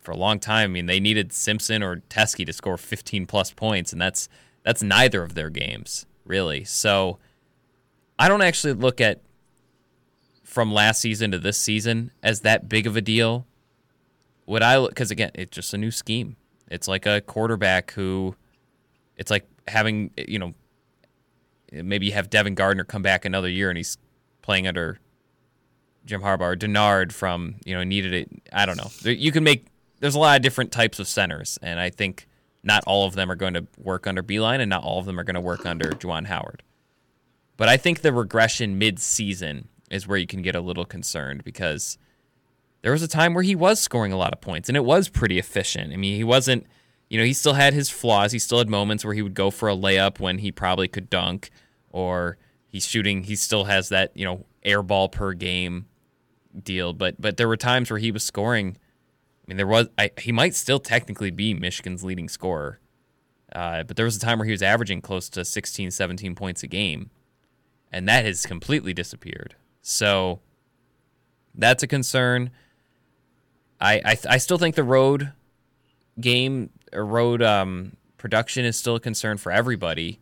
for 0.00 0.12
a 0.12 0.16
long 0.16 0.38
time, 0.38 0.70
I 0.70 0.72
mean, 0.72 0.86
they 0.86 1.00
needed 1.00 1.32
Simpson 1.32 1.82
or 1.82 1.96
Teske 2.08 2.46
to 2.46 2.52
score 2.52 2.76
15 2.76 3.26
plus 3.26 3.52
points, 3.52 3.92
and 3.92 4.00
that's 4.00 4.28
that's 4.62 4.82
neither 4.82 5.22
of 5.22 5.34
their 5.34 5.50
games 5.50 6.06
really. 6.24 6.64
So 6.64 7.18
I 8.18 8.28
don't 8.28 8.42
actually 8.42 8.74
look 8.74 9.00
at 9.00 9.20
from 10.44 10.72
last 10.72 11.00
season 11.00 11.30
to 11.32 11.38
this 11.38 11.58
season 11.58 12.10
as 12.22 12.40
that 12.40 12.68
big 12.68 12.86
of 12.86 12.96
a 12.96 13.00
deal. 13.00 13.46
Would 14.46 14.62
I? 14.62 14.86
Because 14.86 15.10
again, 15.10 15.30
it's 15.34 15.54
just 15.54 15.74
a 15.74 15.78
new 15.78 15.90
scheme. 15.90 16.36
It's 16.68 16.88
like 16.88 17.06
a 17.06 17.20
quarterback 17.20 17.92
who, 17.92 18.34
it's 19.16 19.30
like 19.30 19.46
having 19.68 20.10
you 20.16 20.38
know 20.38 20.54
maybe 21.72 22.06
you 22.06 22.12
have 22.12 22.30
Devin 22.30 22.54
Gardner 22.54 22.84
come 22.84 23.02
back 23.02 23.24
another 23.24 23.48
year 23.48 23.68
and 23.68 23.76
he's 23.76 23.98
playing 24.46 24.66
under 24.66 24.98
Jim 26.04 26.22
Harbaugh, 26.22 26.52
or 26.52 26.56
Denard 26.56 27.12
from 27.12 27.56
you 27.64 27.74
know 27.74 27.82
needed 27.82 28.14
it. 28.14 28.30
I 28.52 28.64
don't 28.64 28.76
know. 28.78 28.90
You 29.10 29.32
can 29.32 29.44
make 29.44 29.66
there's 30.00 30.14
a 30.14 30.18
lot 30.18 30.36
of 30.36 30.42
different 30.42 30.72
types 30.72 30.98
of 30.98 31.08
centers, 31.08 31.58
and 31.60 31.78
I 31.78 31.90
think 31.90 32.26
not 32.62 32.84
all 32.86 33.06
of 33.06 33.14
them 33.14 33.30
are 33.30 33.34
going 33.34 33.54
to 33.54 33.66
work 33.76 34.06
under 34.06 34.22
Beilein, 34.22 34.60
and 34.60 34.70
not 34.70 34.82
all 34.82 34.98
of 34.98 35.04
them 35.04 35.18
are 35.18 35.24
going 35.24 35.34
to 35.34 35.40
work 35.40 35.66
under 35.66 35.90
Juwan 35.90 36.26
Howard. 36.26 36.62
But 37.56 37.68
I 37.68 37.76
think 37.76 38.00
the 38.00 38.12
regression 38.12 38.78
mid-season 38.78 39.68
is 39.90 40.06
where 40.06 40.18
you 40.18 40.26
can 40.26 40.42
get 40.42 40.54
a 40.54 40.60
little 40.60 40.84
concerned 40.84 41.42
because 41.42 41.96
there 42.82 42.92
was 42.92 43.02
a 43.02 43.08
time 43.08 43.34
where 43.34 43.42
he 43.42 43.54
was 43.54 43.80
scoring 43.80 44.12
a 44.12 44.16
lot 44.16 44.32
of 44.32 44.40
points, 44.40 44.68
and 44.68 44.76
it 44.76 44.84
was 44.84 45.08
pretty 45.08 45.38
efficient. 45.38 45.92
I 45.92 45.96
mean, 45.96 46.16
he 46.16 46.24
wasn't 46.24 46.66
you 47.08 47.18
know, 47.18 47.24
he 47.24 47.32
still 47.32 47.54
had 47.54 47.72
his 47.72 47.88
flaws. 47.88 48.32
He 48.32 48.38
still 48.38 48.58
had 48.58 48.68
moments 48.68 49.04
where 49.04 49.14
he 49.14 49.22
would 49.22 49.34
go 49.34 49.50
for 49.50 49.68
a 49.68 49.76
layup 49.76 50.18
when 50.18 50.38
he 50.38 50.50
probably 50.50 50.88
could 50.88 51.08
dunk, 51.08 51.50
or 51.90 52.36
he's 52.76 52.86
shooting. 52.86 53.22
He 53.22 53.36
still 53.36 53.64
has 53.64 53.88
that 53.88 54.12
you 54.14 54.24
know 54.24 54.44
air 54.62 54.82
ball 54.82 55.08
per 55.08 55.32
game 55.32 55.86
deal. 56.62 56.92
But 56.92 57.20
but 57.20 57.38
there 57.38 57.48
were 57.48 57.56
times 57.56 57.90
where 57.90 57.98
he 57.98 58.10
was 58.10 58.22
scoring. 58.22 58.76
I 58.76 59.44
mean, 59.48 59.56
there 59.56 59.66
was 59.66 59.88
I, 59.98 60.10
he 60.20 60.30
might 60.30 60.54
still 60.54 60.78
technically 60.78 61.30
be 61.30 61.54
Michigan's 61.54 62.04
leading 62.04 62.28
scorer, 62.28 62.80
uh, 63.54 63.82
but 63.84 63.96
there 63.96 64.04
was 64.04 64.16
a 64.16 64.20
time 64.20 64.38
where 64.38 64.44
he 64.44 64.52
was 64.52 64.62
averaging 64.62 65.00
close 65.00 65.28
to 65.30 65.44
16, 65.44 65.90
17 65.90 66.34
points 66.34 66.62
a 66.62 66.66
game, 66.66 67.10
and 67.90 68.06
that 68.08 68.24
has 68.24 68.44
completely 68.44 68.92
disappeared. 68.92 69.56
So 69.80 70.40
that's 71.54 71.82
a 71.82 71.86
concern. 71.86 72.50
I 73.80 74.02
I, 74.04 74.18
I 74.28 74.38
still 74.38 74.58
think 74.58 74.74
the 74.74 74.84
road 74.84 75.32
game 76.20 76.70
road 76.92 77.42
um, 77.42 77.96
production 78.18 78.66
is 78.66 78.76
still 78.76 78.96
a 78.96 79.00
concern 79.00 79.38
for 79.38 79.50
everybody. 79.50 80.20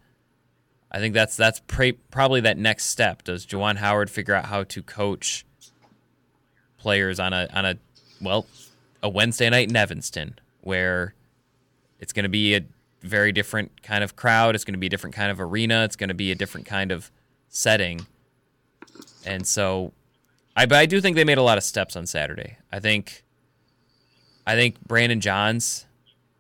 I 0.94 1.00
think 1.00 1.12
that's 1.12 1.36
that's 1.36 1.58
pre- 1.66 1.98
probably 2.12 2.40
that 2.42 2.56
next 2.56 2.84
step. 2.84 3.24
Does 3.24 3.44
Juwan 3.44 3.78
Howard 3.78 4.10
figure 4.10 4.32
out 4.32 4.44
how 4.44 4.62
to 4.62 4.80
coach 4.80 5.44
players 6.78 7.18
on 7.18 7.32
a 7.32 7.48
on 7.52 7.66
a 7.66 7.74
well 8.20 8.46
a 9.02 9.08
Wednesday 9.08 9.50
night 9.50 9.68
in 9.68 9.74
Evanston 9.74 10.38
where 10.60 11.14
it's 11.98 12.12
going 12.12 12.22
to 12.22 12.28
be 12.28 12.54
a 12.54 12.60
very 13.02 13.32
different 13.32 13.82
kind 13.82 14.04
of 14.04 14.14
crowd. 14.14 14.54
It's 14.54 14.64
going 14.64 14.74
to 14.74 14.78
be 14.78 14.86
a 14.86 14.88
different 14.88 15.16
kind 15.16 15.32
of 15.32 15.40
arena. 15.40 15.82
It's 15.82 15.96
going 15.96 16.08
to 16.08 16.14
be 16.14 16.30
a 16.30 16.36
different 16.36 16.64
kind 16.64 16.92
of 16.92 17.10
setting. 17.48 18.06
And 19.26 19.44
so, 19.48 19.92
I 20.56 20.64
but 20.66 20.78
I 20.78 20.86
do 20.86 21.00
think 21.00 21.16
they 21.16 21.24
made 21.24 21.38
a 21.38 21.42
lot 21.42 21.58
of 21.58 21.64
steps 21.64 21.96
on 21.96 22.06
Saturday. 22.06 22.58
I 22.70 22.78
think, 22.78 23.24
I 24.46 24.54
think 24.54 24.80
Brandon 24.86 25.20
Johns 25.20 25.86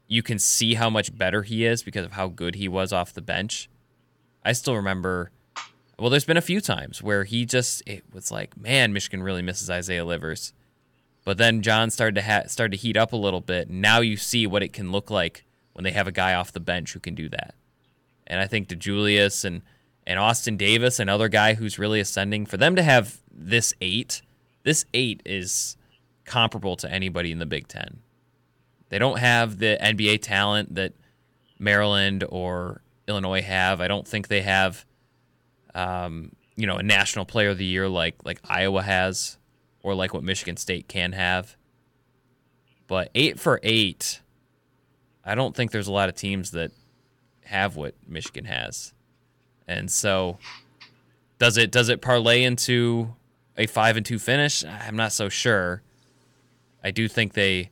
you 0.06 0.22
can 0.22 0.38
see 0.38 0.74
how 0.74 0.88
much 0.88 1.16
better 1.18 1.42
he 1.42 1.64
is 1.64 1.82
because 1.82 2.04
of 2.04 2.12
how 2.12 2.28
good 2.28 2.54
he 2.54 2.68
was 2.68 2.92
off 2.92 3.12
the 3.12 3.22
bench. 3.22 3.68
I 4.44 4.52
still 4.52 4.76
remember. 4.76 5.30
Well, 5.98 6.10
there's 6.10 6.24
been 6.24 6.36
a 6.36 6.42
few 6.42 6.60
times 6.60 7.02
where 7.02 7.24
he 7.24 7.46
just 7.46 7.82
it 7.86 8.02
was 8.12 8.30
like, 8.30 8.56
man, 8.56 8.92
Michigan 8.92 9.22
really 9.22 9.42
misses 9.42 9.70
Isaiah 9.70 10.04
Livers. 10.04 10.52
But 11.24 11.38
then 11.38 11.62
John 11.62 11.90
started 11.90 12.16
to 12.16 12.22
ha- 12.22 12.46
started 12.48 12.72
to 12.72 12.82
heat 12.82 12.96
up 12.96 13.12
a 13.12 13.16
little 13.16 13.40
bit. 13.40 13.70
Now 13.70 14.00
you 14.00 14.16
see 14.16 14.46
what 14.46 14.62
it 14.62 14.72
can 14.72 14.92
look 14.92 15.10
like 15.10 15.44
when 15.72 15.84
they 15.84 15.92
have 15.92 16.06
a 16.06 16.12
guy 16.12 16.34
off 16.34 16.52
the 16.52 16.60
bench 16.60 16.92
who 16.92 17.00
can 17.00 17.14
do 17.14 17.28
that. 17.30 17.54
And 18.26 18.40
I 18.40 18.46
think 18.46 18.68
DeJulius 18.68 19.44
and 19.44 19.62
and 20.06 20.18
Austin 20.18 20.56
Davis, 20.56 20.98
another 20.98 21.28
guy 21.28 21.54
who's 21.54 21.78
really 21.78 22.00
ascending, 22.00 22.44
for 22.44 22.58
them 22.58 22.76
to 22.76 22.82
have 22.82 23.20
this 23.32 23.72
eight, 23.80 24.20
this 24.62 24.84
eight 24.92 25.22
is 25.24 25.76
comparable 26.26 26.76
to 26.76 26.90
anybody 26.90 27.32
in 27.32 27.38
the 27.38 27.46
Big 27.46 27.68
Ten. 27.68 28.00
They 28.90 28.98
don't 28.98 29.18
have 29.18 29.58
the 29.58 29.78
NBA 29.80 30.20
talent 30.22 30.74
that 30.74 30.92
Maryland 31.58 32.24
or 32.28 32.82
Illinois 33.08 33.42
have. 33.42 33.80
I 33.80 33.88
don't 33.88 34.06
think 34.06 34.28
they 34.28 34.42
have, 34.42 34.84
um, 35.74 36.32
you 36.56 36.66
know, 36.66 36.76
a 36.76 36.82
national 36.82 37.24
player 37.24 37.50
of 37.50 37.58
the 37.58 37.64
year 37.64 37.88
like 37.88 38.16
like 38.24 38.40
Iowa 38.48 38.82
has, 38.82 39.38
or 39.82 39.94
like 39.94 40.14
what 40.14 40.22
Michigan 40.22 40.56
State 40.56 40.88
can 40.88 41.12
have. 41.12 41.56
But 42.86 43.10
eight 43.14 43.38
for 43.38 43.60
eight, 43.62 44.20
I 45.24 45.34
don't 45.34 45.54
think 45.54 45.70
there's 45.70 45.88
a 45.88 45.92
lot 45.92 46.08
of 46.08 46.14
teams 46.14 46.50
that 46.52 46.70
have 47.44 47.76
what 47.76 47.94
Michigan 48.06 48.44
has, 48.46 48.92
and 49.66 49.90
so 49.90 50.38
does 51.38 51.56
it 51.56 51.70
does 51.70 51.88
it 51.88 52.00
parlay 52.00 52.42
into 52.42 53.14
a 53.56 53.66
five 53.66 53.96
and 53.96 54.06
two 54.06 54.18
finish? 54.18 54.64
I'm 54.64 54.96
not 54.96 55.12
so 55.12 55.28
sure. 55.28 55.82
I 56.82 56.90
do 56.90 57.08
think 57.08 57.32
they. 57.32 57.70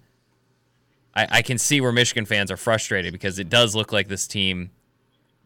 I, 1.15 1.27
I 1.31 1.43
can 1.43 1.59
see 1.59 1.81
where 1.81 1.93
Michigan 1.93 2.25
fans 2.25 2.51
are 2.51 2.57
frustrated 2.57 3.13
because 3.13 3.39
it 3.39 3.51
does 3.51 3.77
look 3.77 3.93
like 3.93 4.09
this 4.09 4.27
team, 4.27 4.71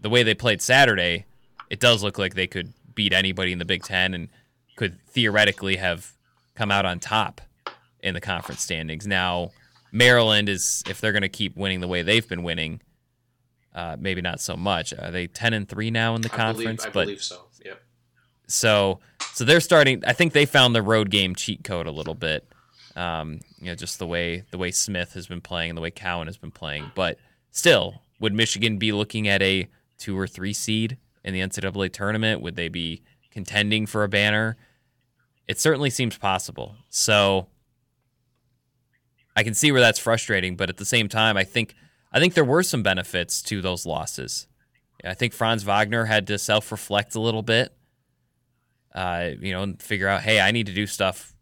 the 0.01 0.11
way 0.11 0.23
they 0.23 0.35
played 0.35 0.63
Saturday, 0.63 1.27
it 1.71 1.81
does 1.81 2.03
look 2.03 2.19
like 2.19 2.35
they 2.35 2.47
could 2.47 2.73
beat 2.95 3.13
anybody 3.13 3.53
in 3.53 3.59
the 3.59 3.65
Big 3.65 3.83
Ten 3.83 4.15
and 4.15 4.29
could 4.77 5.01
theoretically 5.07 5.77
have 5.77 6.13
come 6.55 6.71
out 6.71 6.85
on 6.85 6.99
top 6.99 7.41
in 8.01 8.15
the 8.15 8.21
conference 8.21 8.61
standings. 8.61 9.07
Now, 9.07 9.51
Maryland 9.93 10.49
is 10.49 10.83
if 10.89 11.01
they're 11.01 11.13
going 11.13 11.23
to 11.23 11.29
keep 11.29 11.57
winning 11.57 11.81
the 11.81 11.89
way 11.89 12.03
they've 12.03 12.27
been 12.29 12.43
winning, 12.43 12.81
uh, 13.75 13.97
maybe 13.99 14.21
not 14.23 14.41
so 14.41 14.57
much. 14.57 14.93
Are 14.95 15.11
they 15.11 15.27
ten 15.27 15.53
and 15.53 15.69
three 15.69 15.91
now 15.91 16.15
in 16.15 16.23
the 16.23 16.33
I 16.33 16.37
conference? 16.37 16.83
Believe, 16.83 16.91
I 16.91 16.93
but 16.93 17.05
believe 17.05 17.23
so. 17.23 17.47
Yep. 17.65 17.83
so 18.47 19.01
so 19.33 19.45
they're 19.45 19.61
starting. 19.61 20.03
I 20.07 20.13
think 20.13 20.33
they 20.33 20.47
found 20.47 20.75
the 20.75 20.83
road 20.83 21.11
game 21.11 21.35
cheat 21.35 21.65
code 21.65 21.87
a 21.87 21.91
little 21.91 22.15
bit. 22.15 22.47
Um, 22.95 23.41
you 23.59 23.67
know, 23.67 23.75
just 23.75 23.99
the 23.99 24.07
way 24.07 24.45
the 24.51 24.59
way 24.59 24.71
Smith 24.71 25.13
has 25.13 25.27
been 25.27 25.43
playing 25.43 25.71
and 25.71 25.77
the 25.77 25.83
way 25.83 25.91
Cowan 25.91 26.27
has 26.27 26.39
been 26.39 26.51
playing. 26.51 26.91
But 26.95 27.19
still, 27.51 28.03
would 28.19 28.33
Michigan 28.33 28.79
be 28.79 28.93
looking 28.93 29.29
at 29.29 29.43
a 29.43 29.69
two 29.99 30.19
or 30.19 30.27
three 30.27 30.53
seed 30.53 30.99
in 31.25 31.35
the 31.35 31.41
NCAA 31.41 31.93
tournament? 31.93 32.41
Would 32.43 32.57
they 32.57 32.69
be 32.69 33.03
contending 33.31 33.87
for 33.87 34.05
a 34.05 34.09
banner? 34.09 34.57
It 35.47 35.59
certainly 35.59 35.91
seems 35.91 36.19
possible. 36.19 36.77
So 36.89 37.49
I 39.37 39.43
can 39.43 39.55
see 39.55 39.71
where 39.71 39.81
that's 39.81 39.99
frustrating, 39.99 40.57
but 40.57 40.71
at 40.71 40.79
the 40.79 40.85
same 40.85 41.09
time, 41.09 41.37
I 41.37 41.45
think 41.45 41.75
I 42.13 42.19
think 42.19 42.35
there 42.35 42.45
were 42.45 42.63
some 42.63 42.83
benefits 42.83 43.43
to 43.43 43.61
those 43.61 43.85
losses. 43.85 44.47
I 45.05 45.15
think 45.15 45.33
Franz 45.33 45.65
Wagner 45.65 46.07
had 46.07 46.27
to 46.29 46.39
self 46.39 46.73
reflect 46.73 47.15
a 47.15 47.21
little 47.21 47.43
bit, 47.43 47.77
uh, 48.95 49.31
you 49.39 49.53
know, 49.53 49.63
and 49.63 49.81
figure 49.81 50.09
out, 50.09 50.23
hey, 50.23 50.41
I 50.41 50.51
need 50.51 50.67
to 50.67 50.73
do 50.73 50.87
stuff 50.87 51.35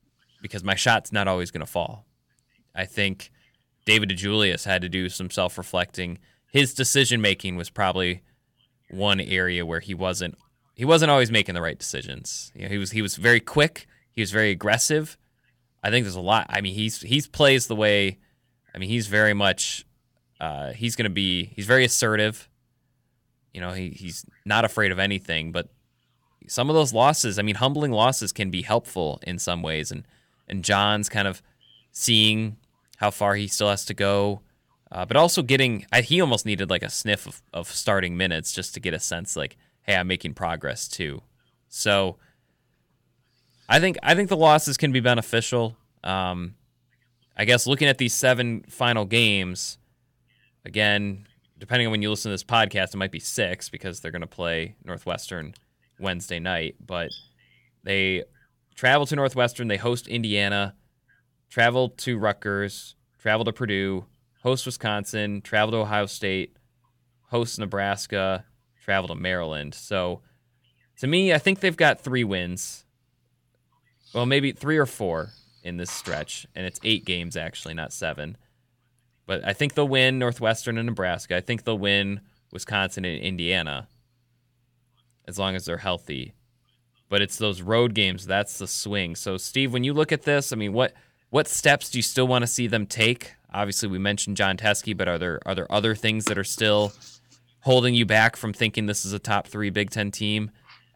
because 0.42 0.64
my 0.64 0.74
shot's 0.74 1.12
not 1.12 1.28
always 1.28 1.50
going 1.50 1.60
to 1.60 1.70
fall. 1.70 2.06
I 2.74 2.86
think 2.86 3.30
David 3.84 4.10
DeJulius 4.10 4.64
had 4.64 4.82
to 4.82 4.88
do 4.88 5.08
some 5.08 5.30
self 5.30 5.56
reflecting. 5.56 6.18
His 6.50 6.74
decision 6.74 7.20
making 7.20 7.56
was 7.56 7.70
probably 7.70 8.22
one 8.94 9.20
area 9.20 9.66
where 9.66 9.80
he 9.80 9.94
wasn't 9.94 10.36
he 10.74 10.84
wasn't 10.84 11.10
always 11.10 11.30
making 11.30 11.54
the 11.54 11.62
right 11.62 11.78
decisions. 11.78 12.52
You 12.54 12.62
know, 12.62 12.68
he 12.68 12.78
was 12.78 12.90
he 12.90 13.02
was 13.02 13.16
very 13.16 13.40
quick, 13.40 13.86
he 14.10 14.20
was 14.20 14.30
very 14.30 14.50
aggressive. 14.50 15.16
I 15.82 15.90
think 15.90 16.04
there's 16.04 16.16
a 16.16 16.20
lot. 16.20 16.46
I 16.48 16.60
mean, 16.62 16.74
he's 16.74 17.00
he's 17.02 17.26
plays 17.26 17.66
the 17.66 17.76
way. 17.76 18.18
I 18.74 18.78
mean, 18.78 18.88
he's 18.88 19.06
very 19.06 19.34
much. 19.34 19.84
Uh, 20.40 20.72
he's 20.72 20.96
going 20.96 21.04
to 21.04 21.10
be. 21.10 21.52
He's 21.54 21.66
very 21.66 21.84
assertive. 21.84 22.48
You 23.52 23.60
know, 23.60 23.70
he, 23.70 23.90
he's 23.90 24.24
not 24.44 24.64
afraid 24.64 24.90
of 24.90 24.98
anything. 24.98 25.52
But 25.52 25.68
some 26.48 26.70
of 26.70 26.74
those 26.74 26.92
losses, 26.92 27.38
I 27.38 27.42
mean, 27.42 27.54
humbling 27.56 27.92
losses 27.92 28.32
can 28.32 28.50
be 28.50 28.62
helpful 28.62 29.20
in 29.26 29.38
some 29.38 29.62
ways. 29.62 29.92
And 29.92 30.06
and 30.48 30.64
John's 30.64 31.08
kind 31.08 31.28
of 31.28 31.42
seeing 31.92 32.56
how 32.96 33.10
far 33.10 33.34
he 33.34 33.46
still 33.46 33.68
has 33.68 33.84
to 33.86 33.94
go, 33.94 34.40
uh, 34.92 35.04
but 35.04 35.16
also 35.16 35.42
getting. 35.42 35.86
I, 35.92 36.00
he 36.00 36.20
almost 36.20 36.46
needed 36.46 36.70
like 36.70 36.82
a 36.82 36.90
sniff 36.90 37.26
of, 37.26 37.42
of 37.52 37.68
starting 37.68 38.16
minutes 38.16 38.52
just 38.52 38.74
to 38.74 38.80
get 38.80 38.94
a 38.94 39.00
sense, 39.00 39.36
like, 39.36 39.56
hey, 39.82 39.96
I'm 39.96 40.06
making 40.06 40.34
progress 40.34 40.88
too. 40.88 41.22
So 41.68 42.16
I 43.68 43.80
think 43.80 43.96
I 44.02 44.14
think 44.14 44.28
the 44.28 44.36
losses 44.36 44.76
can 44.76 44.92
be 44.92 45.00
beneficial. 45.00 45.76
Um, 46.02 46.54
I 47.36 47.44
guess 47.44 47.66
looking 47.66 47.88
at 47.88 47.98
these 47.98 48.14
seven 48.14 48.64
final 48.68 49.04
games, 49.04 49.78
again, 50.64 51.26
depending 51.58 51.86
on 51.86 51.90
when 51.90 52.02
you 52.02 52.10
listen 52.10 52.30
to 52.30 52.34
this 52.34 52.44
podcast, 52.44 52.94
it 52.94 52.96
might 52.96 53.10
be 53.10 53.20
six 53.20 53.68
because 53.68 54.00
they're 54.00 54.12
going 54.12 54.20
to 54.20 54.26
play 54.26 54.76
Northwestern 54.84 55.54
Wednesday 55.98 56.38
night. 56.38 56.76
But 56.84 57.10
they 57.82 58.24
travel 58.74 59.06
to 59.06 59.16
Northwestern, 59.16 59.68
they 59.68 59.76
host 59.76 60.06
Indiana, 60.06 60.74
travel 61.48 61.88
to 61.88 62.18
Rutgers, 62.18 62.94
travel 63.18 63.44
to 63.44 63.52
Purdue, 63.52 64.04
host 64.44 64.64
Wisconsin, 64.64 65.42
travel 65.42 65.72
to 65.72 65.78
Ohio 65.78 66.06
State, 66.06 66.56
host 67.30 67.58
Nebraska, 67.58 68.44
travel 68.84 69.08
to 69.08 69.16
Maryland. 69.16 69.74
So 69.74 70.20
to 70.98 71.08
me, 71.08 71.32
I 71.32 71.38
think 71.38 71.58
they've 71.58 71.76
got 71.76 72.00
three 72.00 72.22
wins 72.22 72.84
well, 74.14 74.26
maybe 74.26 74.52
three 74.52 74.78
or 74.78 74.86
four 74.86 75.30
in 75.64 75.76
this 75.76 75.90
stretch, 75.90 76.46
and 76.54 76.64
it's 76.64 76.78
eight 76.84 77.04
games 77.04 77.36
actually, 77.36 77.74
not 77.74 77.92
seven. 77.92 78.36
But 79.26 79.44
I 79.44 79.52
think 79.52 79.74
they'll 79.74 79.88
win 79.88 80.18
Northwestern 80.18 80.78
and 80.78 80.86
Nebraska. 80.86 81.36
I 81.36 81.40
think 81.40 81.64
they'll 81.64 81.78
win 81.78 82.20
Wisconsin 82.52 83.04
and 83.04 83.20
Indiana 83.20 83.88
as 85.26 85.38
long 85.38 85.56
as 85.56 85.64
they're 85.64 85.78
healthy. 85.78 86.34
But 87.08 87.22
it's 87.22 87.38
those 87.38 87.60
road 87.60 87.94
games 87.94 88.26
that's 88.26 88.58
the 88.58 88.66
swing. 88.68 89.16
So, 89.16 89.36
Steve, 89.36 89.72
when 89.72 89.84
you 89.84 89.92
look 89.92 90.12
at 90.12 90.22
this, 90.22 90.52
I 90.52 90.56
mean, 90.56 90.72
what 90.72 90.94
what 91.30 91.48
steps 91.48 91.90
do 91.90 91.98
you 91.98 92.02
still 92.02 92.28
want 92.28 92.42
to 92.42 92.46
see 92.46 92.68
them 92.68 92.86
take? 92.86 93.34
Obviously, 93.54 93.88
we 93.88 93.98
mentioned 93.98 94.36
Jon 94.36 94.56
Teske, 94.56 94.96
but 94.96 95.08
are 95.08 95.18
there 95.18 95.40
are 95.46 95.54
there 95.54 95.70
other 95.72 95.94
things 95.94 96.24
that 96.26 96.36
are 96.36 96.44
still 96.44 96.92
holding 97.60 97.94
you 97.94 98.04
back 98.04 98.36
from 98.36 98.52
thinking 98.52 98.86
this 98.86 99.04
is 99.04 99.12
a 99.12 99.18
top 99.18 99.46
three 99.46 99.70
Big 99.70 99.90
Ten 99.90 100.10
team? 100.10 100.50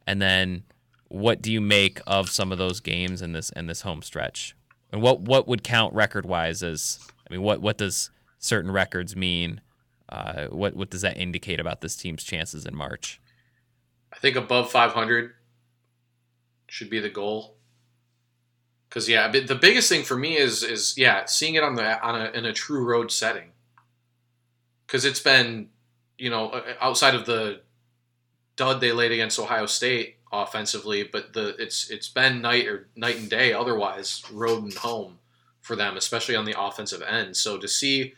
And 0.07 0.21
then 0.21 0.65
what 1.09 1.41
do 1.41 1.53
you 1.53 1.61
make 1.61 2.01
of 2.07 2.29
some 2.29 2.53
of 2.53 2.59
those 2.59 2.81
games 2.81 3.23
in 3.23 3.33
this 3.33 3.51
in 3.51 3.67
this 3.67 3.83
home 3.83 4.03
stretch? 4.03 4.57
And 4.93 5.03
what 5.03 5.21
what 5.21 5.47
would 5.47 5.63
count 5.63 5.95
record 5.95 6.27
wise 6.27 6.63
as 6.63 6.99
I 7.29 7.33
mean 7.33 7.43
what 7.43 7.61
what 7.61 7.79
does 7.79 8.11
certain 8.39 8.71
records 8.71 9.15
mean? 9.15 9.61
Uh, 10.09 10.47
what 10.47 10.75
what 10.75 10.91
does 10.91 11.03
that 11.03 11.17
indicate 11.17 11.61
about 11.61 11.81
this 11.81 11.95
team's 11.95 12.25
chances 12.25 12.67
in 12.67 12.75
March? 12.75 13.21
I 14.13 14.17
think 14.19 14.37
above 14.37 14.71
500 14.71 15.33
should 16.67 16.91
be 16.91 16.99
the 16.99 17.11
goal. 17.11 17.58
Cause 18.91 19.09
yeah, 19.09 19.29
the 19.29 19.55
biggest 19.55 19.89
thing 19.89 20.03
for 20.03 20.17
me 20.17 20.39
is 20.39 20.63
is 20.63 20.95
yeah, 20.97 21.27
seeing 21.27 21.55
it 21.57 21.63
on 21.63 21.75
the 21.75 22.03
on 22.03 22.21
a 22.21 22.31
in 22.31 22.47
a 22.47 22.53
true 22.53 22.85
road 22.85 23.13
setting. 23.13 23.51
Cause 24.87 25.05
it's 25.05 25.21
been, 25.21 25.69
you 26.17 26.31
know, 26.31 26.63
outside 26.81 27.15
of 27.15 27.27
the 27.27 27.61
dud 28.57 28.81
they 28.81 28.93
laid 28.93 29.13
against 29.13 29.39
Ohio 29.39 29.67
State, 29.67 30.17
offensively, 30.33 31.05
but 31.05 31.33
the 31.33 31.55
it's 31.59 31.91
it's 31.91 32.09
been 32.09 32.41
night 32.41 32.67
or 32.67 32.89
night 32.97 33.17
and 33.17 33.31
day 33.31 33.53
otherwise, 33.53 34.23
road 34.33 34.63
and 34.63 34.75
home 34.75 35.19
for 35.61 35.77
them, 35.77 35.97
especially 35.97 36.37
on 36.37 36.45
the 36.45 36.61
offensive 36.61 37.03
end. 37.03 37.37
So 37.37 37.59
to 37.59 37.69
see, 37.69 38.15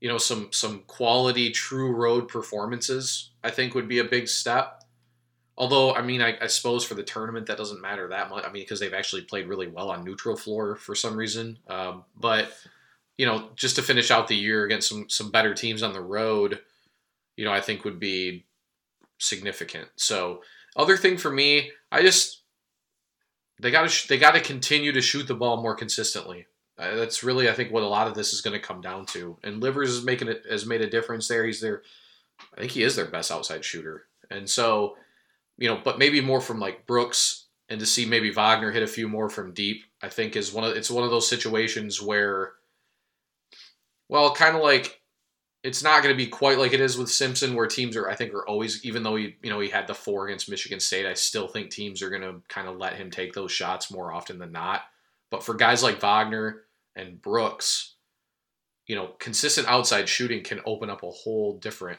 you 0.00 0.08
know, 0.08 0.18
some 0.18 0.48
some 0.52 0.82
quality 0.86 1.50
true 1.50 1.92
road 1.92 2.28
performances, 2.28 3.30
I 3.42 3.50
think 3.50 3.74
would 3.74 3.88
be 3.88 3.98
a 3.98 4.04
big 4.04 4.28
step. 4.28 4.83
Although, 5.56 5.94
I 5.94 6.02
mean, 6.02 6.20
I, 6.20 6.36
I 6.40 6.46
suppose 6.48 6.84
for 6.84 6.94
the 6.94 7.02
tournament 7.02 7.46
that 7.46 7.58
doesn't 7.58 7.80
matter 7.80 8.08
that 8.08 8.28
much. 8.28 8.44
I 8.44 8.50
mean, 8.50 8.62
because 8.62 8.80
they've 8.80 8.92
actually 8.92 9.22
played 9.22 9.46
really 9.46 9.68
well 9.68 9.90
on 9.90 10.04
neutral 10.04 10.36
floor 10.36 10.74
for 10.74 10.94
some 10.94 11.16
reason. 11.16 11.58
Um, 11.68 12.04
but 12.16 12.52
you 13.16 13.26
know, 13.26 13.50
just 13.54 13.76
to 13.76 13.82
finish 13.82 14.10
out 14.10 14.26
the 14.26 14.36
year 14.36 14.64
against 14.64 14.88
some 14.88 15.08
some 15.08 15.30
better 15.30 15.54
teams 15.54 15.82
on 15.82 15.92
the 15.92 16.00
road, 16.00 16.60
you 17.36 17.44
know, 17.44 17.52
I 17.52 17.60
think 17.60 17.84
would 17.84 18.00
be 18.00 18.46
significant. 19.18 19.88
So 19.96 20.42
other 20.76 20.96
thing 20.96 21.16
for 21.16 21.30
me, 21.30 21.70
I 21.92 22.02
just 22.02 22.42
they 23.60 23.70
got 23.70 23.88
to 23.88 24.08
they 24.08 24.18
got 24.18 24.34
to 24.34 24.40
continue 24.40 24.92
to 24.92 25.00
shoot 25.00 25.28
the 25.28 25.34
ball 25.34 25.62
more 25.62 25.76
consistently. 25.76 26.46
Uh, 26.76 26.96
that's 26.96 27.22
really 27.22 27.48
I 27.48 27.52
think 27.52 27.70
what 27.70 27.84
a 27.84 27.88
lot 27.88 28.08
of 28.08 28.14
this 28.14 28.32
is 28.32 28.40
going 28.40 28.58
to 28.60 28.66
come 28.66 28.80
down 28.80 29.06
to. 29.06 29.38
And 29.44 29.62
Livers 29.62 29.90
is 29.90 30.04
making 30.04 30.28
it 30.28 30.42
has 30.50 30.66
made 30.66 30.80
a 30.80 30.90
difference 30.90 31.28
there. 31.28 31.44
He's 31.44 31.60
their 31.60 31.82
I 32.56 32.60
think 32.60 32.72
he 32.72 32.82
is 32.82 32.96
their 32.96 33.06
best 33.06 33.30
outside 33.30 33.64
shooter. 33.64 34.06
And 34.30 34.48
so, 34.48 34.96
you 35.58 35.68
know, 35.68 35.80
but 35.82 35.98
maybe 35.98 36.20
more 36.20 36.40
from 36.40 36.58
like 36.58 36.86
Brooks 36.86 37.46
and 37.68 37.80
to 37.80 37.86
see 37.86 38.04
maybe 38.04 38.30
Wagner 38.30 38.72
hit 38.72 38.82
a 38.82 38.86
few 38.88 39.08
more 39.08 39.28
from 39.28 39.54
deep, 39.54 39.84
I 40.02 40.08
think 40.08 40.36
is 40.36 40.52
one 40.52 40.64
of 40.64 40.76
it's 40.76 40.90
one 40.90 41.04
of 41.04 41.10
those 41.10 41.28
situations 41.28 42.02
where 42.02 42.52
well, 44.08 44.34
kind 44.34 44.56
of 44.56 44.62
like 44.62 45.00
it's 45.62 45.82
not 45.82 46.02
going 46.02 46.14
to 46.14 46.22
be 46.22 46.28
quite 46.28 46.58
like 46.58 46.74
it 46.74 46.80
is 46.80 46.98
with 46.98 47.10
Simpson, 47.10 47.54
where 47.54 47.66
teams 47.66 47.96
are, 47.96 48.08
I 48.08 48.14
think, 48.14 48.34
are 48.34 48.46
always, 48.46 48.84
even 48.84 49.02
though 49.02 49.16
he, 49.16 49.36
you 49.42 49.48
know, 49.48 49.60
he 49.60 49.70
had 49.70 49.86
the 49.86 49.94
four 49.94 50.26
against 50.26 50.50
Michigan 50.50 50.78
State, 50.78 51.06
I 51.06 51.14
still 51.14 51.48
think 51.48 51.70
teams 51.70 52.02
are 52.02 52.10
going 52.10 52.22
to 52.22 52.42
kind 52.48 52.68
of 52.68 52.76
let 52.76 52.96
him 52.96 53.10
take 53.10 53.32
those 53.32 53.50
shots 53.50 53.90
more 53.90 54.12
often 54.12 54.38
than 54.38 54.52
not. 54.52 54.82
But 55.30 55.42
for 55.42 55.54
guys 55.54 55.82
like 55.82 56.00
Wagner 56.00 56.64
and 56.94 57.20
Brooks, 57.20 57.94
you 58.86 58.94
know, 58.94 59.12
consistent 59.18 59.66
outside 59.66 60.06
shooting 60.06 60.44
can 60.44 60.60
open 60.66 60.90
up 60.90 61.02
a 61.02 61.10
whole 61.10 61.58
different. 61.58 61.98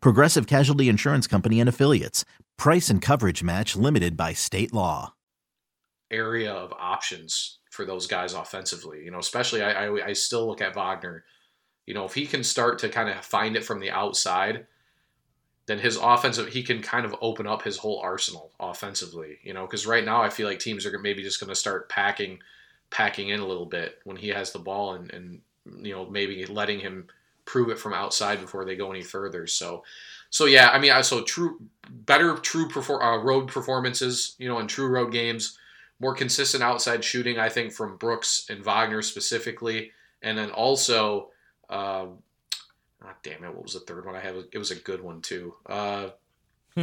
Progressive 0.00 0.46
Casualty 0.46 0.88
Insurance 0.88 1.26
Company 1.26 1.60
and 1.60 1.68
Affiliates. 1.68 2.24
Price 2.56 2.90
and 2.90 3.00
coverage 3.00 3.42
match 3.42 3.76
limited 3.76 4.16
by 4.16 4.32
state 4.32 4.72
law. 4.72 5.14
Area 6.10 6.52
of 6.52 6.72
options 6.72 7.58
for 7.70 7.84
those 7.84 8.06
guys 8.06 8.34
offensively. 8.34 9.04
You 9.04 9.10
know, 9.10 9.18
especially 9.18 9.62
I, 9.62 9.86
I, 9.86 10.06
I 10.08 10.12
still 10.12 10.46
look 10.46 10.60
at 10.60 10.74
Wagner 10.74 11.24
you 11.90 11.94
know, 11.94 12.04
if 12.04 12.14
he 12.14 12.24
can 12.24 12.44
start 12.44 12.78
to 12.78 12.88
kind 12.88 13.08
of 13.08 13.24
find 13.24 13.56
it 13.56 13.64
from 13.64 13.80
the 13.80 13.90
outside, 13.90 14.68
then 15.66 15.80
his 15.80 15.96
offensive 15.96 16.46
he 16.46 16.62
can 16.62 16.82
kind 16.82 17.04
of 17.04 17.16
open 17.20 17.48
up 17.48 17.62
his 17.62 17.78
whole 17.78 17.98
arsenal 17.98 18.52
offensively. 18.60 19.38
You 19.42 19.54
know, 19.54 19.66
because 19.66 19.88
right 19.88 20.04
now 20.04 20.22
I 20.22 20.30
feel 20.30 20.46
like 20.46 20.60
teams 20.60 20.86
are 20.86 20.96
maybe 21.00 21.24
just 21.24 21.40
going 21.40 21.48
to 21.48 21.56
start 21.56 21.88
packing 21.88 22.38
packing 22.90 23.30
in 23.30 23.40
a 23.40 23.46
little 23.46 23.66
bit 23.66 23.98
when 24.04 24.16
he 24.16 24.28
has 24.28 24.52
the 24.52 24.60
ball 24.60 24.94
and 24.94 25.12
and 25.12 25.40
you 25.84 25.92
know 25.92 26.06
maybe 26.06 26.46
letting 26.46 26.78
him 26.78 27.08
prove 27.50 27.70
it 27.70 27.78
from 27.78 27.92
outside 27.92 28.40
before 28.40 28.64
they 28.64 28.76
go 28.76 28.90
any 28.90 29.02
further. 29.02 29.46
So. 29.46 29.84
So 30.32 30.44
yeah, 30.44 30.68
I 30.68 30.78
mean, 30.78 30.92
so 31.02 31.22
true, 31.22 31.58
better 31.90 32.36
true 32.36 32.68
perfor- 32.68 33.02
uh, 33.02 33.20
road 33.20 33.48
performances, 33.48 34.36
you 34.38 34.46
know, 34.46 34.60
in 34.60 34.68
true 34.68 34.86
road 34.86 35.10
games, 35.10 35.58
more 35.98 36.14
consistent 36.14 36.62
outside 36.62 37.02
shooting, 37.02 37.36
I 37.36 37.48
think, 37.48 37.72
from 37.72 37.96
Brooks 37.96 38.46
and 38.48 38.64
Wagner 38.64 39.02
specifically, 39.02 39.90
and 40.22 40.38
then 40.38 40.52
also 40.52 41.30
um, 41.68 42.18
oh, 43.02 43.12
damn 43.22 43.44
it, 43.44 43.54
what 43.54 43.62
was 43.62 43.74
the 43.74 43.80
third 43.80 44.04
one 44.04 44.16
I 44.16 44.20
had? 44.20 44.34
It 44.52 44.58
was 44.58 44.70
a 44.70 44.76
good 44.76 45.02
one 45.02 45.22
too. 45.22 45.54
Uh, 45.66 46.10
hmm. 46.74 46.82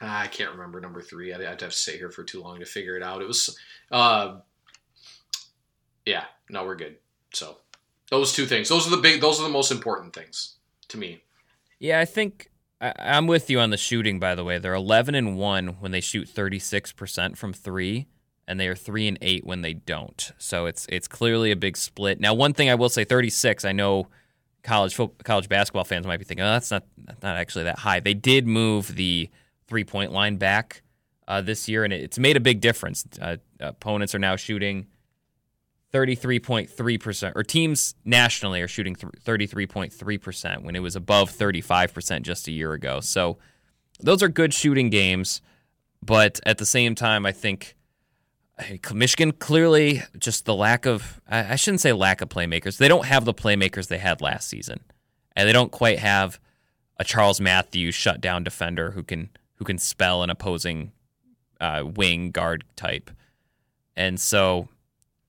I 0.00 0.26
can't 0.26 0.52
remember 0.52 0.80
number 0.80 1.02
three. 1.02 1.32
I'd 1.32 1.40
have 1.42 1.58
to 1.58 1.70
sit 1.70 1.96
here 1.96 2.10
for 2.10 2.24
too 2.24 2.42
long 2.42 2.60
to 2.60 2.66
figure 2.66 2.96
it 2.96 3.02
out. 3.02 3.22
It 3.22 3.28
was, 3.28 3.56
uh, 3.90 4.36
yeah, 6.04 6.24
no, 6.50 6.64
we're 6.64 6.76
good. 6.76 6.96
So 7.32 7.58
those 8.12 8.34
two 8.34 8.44
things, 8.44 8.68
those 8.68 8.86
are 8.86 8.90
the 8.90 8.98
big, 8.98 9.22
those 9.22 9.40
are 9.40 9.44
the 9.44 9.48
most 9.48 9.72
important 9.72 10.12
things 10.12 10.56
to 10.88 10.98
me. 10.98 11.22
Yeah, 11.78 11.98
I 11.98 12.04
think 12.04 12.50
I, 12.78 12.92
I'm 12.98 13.26
with 13.26 13.48
you 13.48 13.58
on 13.58 13.70
the 13.70 13.78
shooting. 13.78 14.20
By 14.20 14.34
the 14.34 14.44
way, 14.44 14.58
they're 14.58 14.74
11 14.74 15.14
and 15.14 15.38
one 15.38 15.68
when 15.80 15.92
they 15.92 16.02
shoot 16.02 16.28
36 16.28 16.92
percent 16.92 17.38
from 17.38 17.54
three 17.54 18.06
and 18.46 18.60
they 18.60 18.68
are 18.68 18.74
three 18.74 19.08
and 19.08 19.16
eight 19.22 19.46
when 19.46 19.62
they 19.62 19.72
don't. 19.72 20.30
So 20.36 20.66
it's 20.66 20.86
it's 20.90 21.08
clearly 21.08 21.52
a 21.52 21.56
big 21.56 21.74
split. 21.78 22.20
Now, 22.20 22.34
one 22.34 22.52
thing 22.52 22.68
I 22.68 22.74
will 22.74 22.90
say, 22.90 23.02
36. 23.02 23.64
I 23.64 23.72
know 23.72 24.08
college 24.62 24.98
college 25.24 25.48
basketball 25.48 25.84
fans 25.84 26.06
might 26.06 26.18
be 26.18 26.26
thinking, 26.26 26.44
oh, 26.44 26.52
that's 26.52 26.70
not 26.70 26.84
not 27.22 27.36
actually 27.38 27.64
that 27.64 27.78
high. 27.78 28.00
They 28.00 28.14
did 28.14 28.46
move 28.46 28.94
the 28.94 29.30
three 29.68 29.84
point 29.84 30.12
line 30.12 30.36
back 30.36 30.82
uh, 31.26 31.40
this 31.40 31.66
year, 31.66 31.82
and 31.82 31.94
it's 31.94 32.18
made 32.18 32.36
a 32.36 32.40
big 32.40 32.60
difference. 32.60 33.06
Uh, 33.18 33.38
opponents 33.58 34.14
are 34.14 34.18
now 34.18 34.36
shooting 34.36 34.88
33.3%, 35.92 37.32
or 37.34 37.42
teams 37.42 37.94
nationally 38.04 38.62
are 38.62 38.68
shooting 38.68 38.96
33.3% 38.96 40.62
when 40.62 40.74
it 40.74 40.80
was 40.80 40.96
above 40.96 41.30
35% 41.30 42.22
just 42.22 42.48
a 42.48 42.52
year 42.52 42.72
ago. 42.72 43.00
So 43.00 43.38
those 44.00 44.22
are 44.22 44.28
good 44.28 44.54
shooting 44.54 44.88
games, 44.90 45.42
but 46.02 46.40
at 46.46 46.58
the 46.58 46.66
same 46.66 46.94
time, 46.94 47.26
I 47.26 47.32
think 47.32 47.76
Michigan 48.92 49.32
clearly 49.32 50.02
just 50.18 50.44
the 50.44 50.54
lack 50.54 50.86
of 50.86 51.20
I 51.28 51.56
shouldn't 51.56 51.80
say 51.80 51.92
lack 51.92 52.20
of 52.20 52.28
playmakers. 52.28 52.76
They 52.76 52.88
don't 52.88 53.06
have 53.06 53.24
the 53.24 53.34
playmakers 53.34 53.88
they 53.88 53.98
had 53.98 54.20
last 54.20 54.48
season, 54.48 54.80
and 55.34 55.48
they 55.48 55.52
don't 55.52 55.72
quite 55.72 55.98
have 55.98 56.38
a 56.98 57.04
Charles 57.04 57.40
Matthews 57.40 57.94
shutdown 57.94 58.44
defender 58.44 58.92
who 58.92 59.02
can 59.02 59.30
who 59.56 59.64
can 59.64 59.78
spell 59.78 60.22
an 60.22 60.30
opposing 60.30 60.92
uh, 61.60 61.84
wing 61.84 62.30
guard 62.30 62.64
type. 62.76 63.10
And 63.96 64.18
so, 64.20 64.68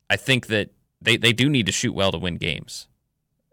I 0.09 0.15
think 0.15 0.47
that 0.47 0.69
they, 1.01 1.17
they 1.17 1.33
do 1.33 1.49
need 1.49 1.65
to 1.65 1.71
shoot 1.71 1.93
well 1.93 2.11
to 2.11 2.17
win 2.17 2.37
games, 2.37 2.87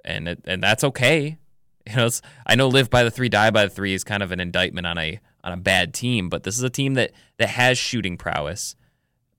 and 0.05 0.29
it, 0.29 0.41
and 0.45 0.63
that's 0.63 0.85
okay. 0.85 1.37
You 1.89 1.97
know, 1.97 2.11
I 2.47 2.57
know 2.57 2.69
live 2.69 2.91
by 2.91 3.03
the 3.03 3.11
three, 3.11 3.31
die 3.31 3.51
by 3.51 3.65
the 3.65 3.71
three 3.71 3.95
is 3.95 4.05
kind 4.05 4.23
of 4.23 4.33
an 4.33 4.39
indictment 4.39 4.87
on 4.87 4.99
a 4.99 5.19
on 5.43 5.53
a 5.53 5.57
bad 5.57 5.95
team, 5.95 6.29
but 6.29 6.43
this 6.43 6.59
is 6.59 6.63
a 6.63 6.69
team 6.69 6.93
that 6.95 7.11
that 7.39 7.49
has 7.49 7.79
shooting 7.79 8.19
prowess 8.19 8.77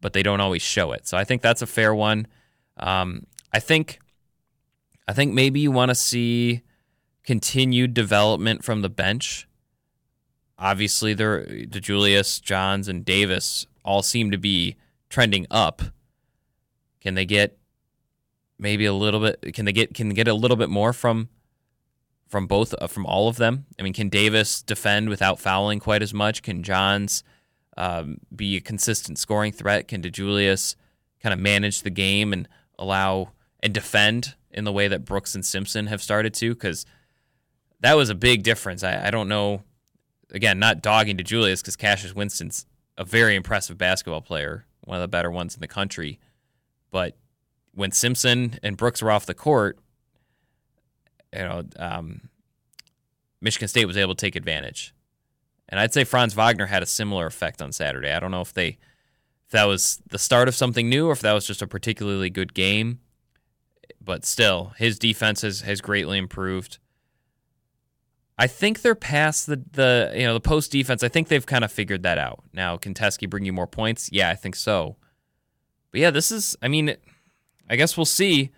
but 0.01 0.13
they 0.13 0.23
don't 0.23 0.41
always 0.41 0.61
show 0.61 0.91
it. 0.91 1.07
So 1.07 1.15
I 1.15 1.23
think 1.23 1.41
that's 1.41 1.61
a 1.61 1.67
fair 1.67 1.95
one. 1.95 2.27
Um, 2.77 3.27
I 3.53 3.59
think 3.59 3.99
I 5.07 5.13
think 5.13 5.33
maybe 5.33 5.59
you 5.59 5.71
want 5.71 5.89
to 5.89 5.95
see 5.95 6.63
continued 7.23 7.93
development 7.93 8.63
from 8.63 8.81
the 8.81 8.89
bench. 8.89 9.47
Obviously, 10.57 11.13
there 11.13 11.45
DeJulius, 11.45 12.41
Johns, 12.41 12.87
and 12.87 13.05
Davis 13.05 13.67
all 13.85 14.01
seem 14.01 14.31
to 14.31 14.37
be 14.37 14.75
trending 15.09 15.45
up. 15.49 15.81
Can 17.01 17.15
they 17.15 17.25
get 17.25 17.57
maybe 18.57 18.85
a 18.85 18.93
little 18.93 19.19
bit? 19.19 19.53
Can 19.53 19.65
they 19.65 19.73
get 19.73 19.93
can 19.93 20.09
they 20.09 20.15
get 20.15 20.27
a 20.27 20.33
little 20.33 20.57
bit 20.57 20.69
more 20.69 20.93
from 20.93 21.29
from 22.27 22.47
both 22.47 22.73
uh, 22.79 22.87
from 22.87 23.05
all 23.05 23.27
of 23.27 23.37
them? 23.37 23.65
I 23.77 23.83
mean, 23.83 23.93
can 23.93 24.07
Davis 24.07 24.61
defend 24.61 25.09
without 25.09 25.39
fouling 25.39 25.79
quite 25.79 26.01
as 26.01 26.13
much? 26.13 26.43
Can 26.43 26.63
Johns 26.63 27.23
um, 27.75 28.17
be 28.33 28.55
a 28.55 28.61
consistent 28.61 29.17
scoring 29.17 29.51
threat? 29.51 29.87
Can 29.87 30.01
DeJulius 30.01 30.75
kind 31.21 31.33
of 31.33 31.39
manage 31.39 31.81
the 31.81 31.89
game 31.89 32.31
and 32.31 32.47
allow 32.79 33.31
and 33.61 33.73
defend 33.73 34.35
in 34.51 34.63
the 34.63 34.71
way 34.71 34.87
that 34.87 35.05
Brooks 35.05 35.35
and 35.35 35.45
Simpson 35.45 35.87
have 35.87 36.01
started 36.01 36.33
to? 36.35 36.53
Because 36.53 36.85
that 37.81 37.95
was 37.97 38.09
a 38.09 38.15
big 38.15 38.43
difference. 38.43 38.83
I, 38.83 39.07
I 39.07 39.11
don't 39.11 39.27
know. 39.27 39.63
Again, 40.31 40.59
not 40.59 40.81
dogging 40.81 41.17
DeJulius 41.17 41.61
because 41.61 41.75
Cassius 41.75 42.15
Winston's 42.15 42.65
a 42.97 43.03
very 43.03 43.35
impressive 43.35 43.77
basketball 43.77 44.21
player, 44.21 44.65
one 44.81 44.97
of 44.97 45.01
the 45.01 45.07
better 45.07 45.31
ones 45.31 45.55
in 45.55 45.61
the 45.61 45.67
country. 45.67 46.19
But 46.91 47.17
when 47.73 47.91
Simpson 47.91 48.59
and 48.61 48.77
Brooks 48.77 49.01
were 49.01 49.11
off 49.11 49.25
the 49.25 49.33
court, 49.33 49.79
you 51.33 51.39
know, 51.39 51.63
um, 51.77 52.29
Michigan 53.39 53.67
State 53.67 53.85
was 53.85 53.97
able 53.97 54.15
to 54.15 54.25
take 54.25 54.35
advantage. 54.35 54.93
And 55.69 55.79
I'd 55.79 55.93
say 55.93 56.03
Franz 56.03 56.33
Wagner 56.33 56.65
had 56.65 56.83
a 56.83 56.85
similar 56.85 57.25
effect 57.25 57.61
on 57.61 57.71
Saturday. 57.71 58.11
I 58.11 58.19
don't 58.19 58.31
know 58.31 58.41
if 58.41 58.53
they 58.53 58.77
if 59.45 59.51
that 59.51 59.65
was 59.65 60.01
the 60.09 60.19
start 60.19 60.47
of 60.47 60.55
something 60.55 60.89
new 60.89 61.07
or 61.07 61.13
if 61.13 61.21
that 61.21 61.33
was 61.33 61.47
just 61.47 61.61
a 61.61 61.67
particularly 61.67 62.29
good 62.29 62.53
game. 62.53 62.99
But 64.03 64.25
still, 64.25 64.73
his 64.77 64.99
defense 64.99 65.41
has, 65.41 65.61
has 65.61 65.79
greatly 65.79 66.17
improved. 66.17 66.79
I 68.37 68.47
think 68.47 68.81
they're 68.81 68.95
past 68.95 69.47
the, 69.47 69.61
the 69.71 70.11
you 70.15 70.23
know 70.23 70.33
the 70.33 70.39
post 70.39 70.71
defense. 70.71 71.03
I 71.03 71.09
think 71.09 71.27
they've 71.27 71.45
kind 71.45 71.63
of 71.63 71.71
figured 71.71 72.03
that 72.03 72.17
out. 72.17 72.43
Now, 72.53 72.75
can 72.75 72.93
Teske 72.93 73.29
bring 73.29 73.45
you 73.45 73.53
more 73.53 73.67
points? 73.67 74.09
Yeah, 74.11 74.29
I 74.29 74.35
think 74.35 74.55
so. 74.55 74.95
But 75.91 76.01
yeah, 76.01 76.11
this 76.11 76.31
is. 76.31 76.55
I 76.61 76.67
mean, 76.67 76.95
I 77.69 77.75
guess 77.75 77.97
we'll 77.97 78.05
see. 78.05 78.51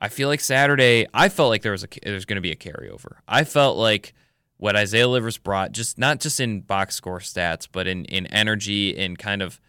I 0.00 0.08
feel 0.08 0.28
like 0.28 0.40
Saturday. 0.40 1.06
I 1.12 1.28
felt 1.28 1.50
like 1.50 1.62
there 1.62 1.72
was 1.72 1.84
a 1.84 1.88
there's 2.02 2.24
going 2.24 2.36
to 2.36 2.40
be 2.40 2.52
a 2.52 2.56
carryover. 2.56 3.16
I 3.28 3.44
felt 3.44 3.76
like 3.76 4.14
what 4.56 4.76
Isaiah 4.76 5.08
Livers 5.08 5.38
brought, 5.38 5.72
just 5.72 5.98
not 5.98 6.20
just 6.20 6.38
in 6.38 6.60
box 6.60 6.94
score 6.94 7.18
stats, 7.18 7.66
but 7.70 7.86
in 7.86 8.04
in 8.06 8.26
energy 8.26 8.96
and 8.96 9.18
kind 9.18 9.42
of, 9.42 9.60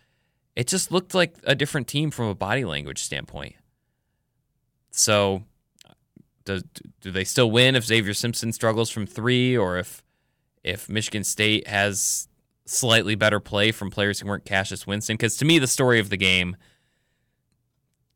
it 0.56 0.68
just 0.68 0.92
looked 0.92 1.14
like 1.14 1.36
a 1.44 1.56
different 1.56 1.88
team 1.88 2.12
from 2.12 2.26
a 2.26 2.36
body 2.36 2.66
language 2.66 3.02
standpoint. 3.02 3.56
So, 4.92 5.44
do 6.46 6.62
do 7.00 7.12
they 7.12 7.24
still 7.24 7.50
win 7.50 7.76
if 7.76 7.86
Xavier 7.86 8.14
Simpson 8.14 8.52
struggles 8.52 8.90
from 8.90 9.06
three, 9.06 9.58
or 9.58 9.78
if 9.78 10.04
if 10.64 10.90
Michigan 10.90 11.24
State 11.24 11.68
has 11.68 12.28
slightly 12.66 13.16
better 13.16 13.40
play 13.40 13.72
from 13.72 13.90
players 13.90 14.20
who 14.20 14.28
weren't 14.28 14.46
Cassius 14.46 14.86
Winston? 14.86 15.16
Because 15.16 15.38
to 15.38 15.46
me, 15.46 15.58
the 15.58 15.68
story 15.68 16.00
of 16.00 16.10
the 16.10 16.18
game. 16.18 16.58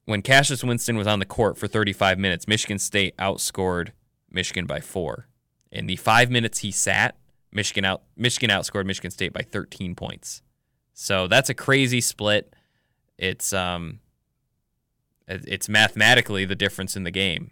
When 0.06 0.22
Cassius 0.22 0.64
Winston 0.64 0.98
was 0.98 1.08
on 1.08 1.20
the 1.20 1.26
court 1.26 1.58
for 1.58 1.68
35 1.68 2.20
minutes, 2.20 2.48
Michigan 2.48 2.78
State 2.78 3.18
outscored 3.18 3.90
Michigan 4.30 4.66
by 4.66 4.80
four. 4.80 5.28
In 5.72 5.88
the 5.88 5.96
five 5.96 6.30
minutes 6.30 6.60
he 6.60 6.72
sat, 6.72 7.16
Michigan 7.52 7.86
out 7.86 8.04
Michigan 8.16 8.50
outscored 8.50 8.86
Michigan 8.86 9.12
State 9.12 9.34
by 9.34 9.42
13 9.42 9.96
points. 9.96 10.42
So 10.94 11.28
that's 11.28 11.50
a 11.50 11.54
crazy 11.54 12.02
split. 12.02 12.54
It's 13.18 13.52
um, 13.52 14.00
it's 15.28 15.68
mathematically 15.68 16.46
the 16.46 16.56
difference 16.56 16.96
in 16.96 17.04
the 17.04 17.12
game. 17.12 17.52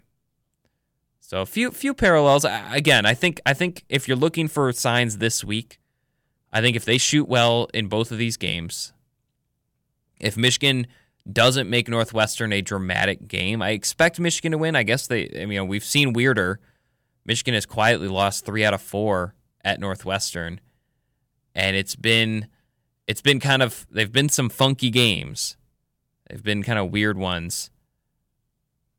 So 1.20 1.40
a 1.40 1.46
few 1.46 1.70
few 1.70 1.92
parallels. 1.92 2.44
Again, 2.44 3.04
I 3.04 3.14
think 3.14 3.40
I 3.44 3.54
think 3.54 3.84
if 3.88 4.06
you're 4.06 4.16
looking 4.16 4.46
for 4.46 4.70
signs 4.72 5.18
this 5.18 5.42
week, 5.42 5.80
I 6.52 6.60
think 6.60 6.76
if 6.76 6.84
they 6.84 6.98
shoot 6.98 7.28
well 7.28 7.68
in 7.74 7.88
both 7.88 8.12
of 8.12 8.18
these 8.18 8.36
games, 8.36 8.92
if 10.20 10.36
Michigan 10.36 10.86
doesn't 11.30 11.70
make 11.70 11.88
Northwestern 11.88 12.52
a 12.52 12.60
dramatic 12.60 13.26
game, 13.28 13.62
I 13.62 13.70
expect 13.70 14.20
Michigan 14.20 14.52
to 14.52 14.58
win. 14.58 14.76
I 14.76 14.82
guess 14.82 15.06
they, 15.06 15.30
I 15.34 15.40
mean, 15.40 15.52
you 15.52 15.58
know, 15.58 15.64
we've 15.64 15.84
seen 15.84 16.12
weirder. 16.12 16.60
Michigan 17.24 17.54
has 17.54 17.64
quietly 17.64 18.08
lost 18.08 18.44
three 18.44 18.64
out 18.64 18.74
of 18.74 18.82
four 18.82 19.34
at 19.64 19.80
Northwestern, 19.80 20.60
and 21.54 21.74
it's 21.74 21.96
been 21.96 22.48
it's 23.06 23.22
been 23.22 23.40
kind 23.40 23.62
of 23.62 23.86
they've 23.90 24.12
been 24.12 24.28
some 24.28 24.50
funky 24.50 24.90
games. 24.90 25.56
They've 26.28 26.42
been 26.42 26.62
kind 26.62 26.78
of 26.78 26.90
weird 26.90 27.16
ones. 27.16 27.70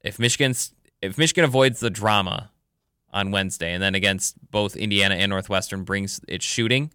If 0.04 0.18
Michigan's 0.20 0.74
if 1.02 1.18
Michigan 1.18 1.44
avoids 1.44 1.80
the 1.80 1.90
drama 1.90 2.52
on 3.14 3.32
Wednesday 3.32 3.74
and 3.74 3.82
then 3.82 3.96
against 3.96 4.36
both 4.52 4.76
Indiana 4.76 5.16
and 5.16 5.30
Northwestern 5.30 5.84
brings 5.84 6.20
its 6.28 6.46
shooting, 6.46 6.92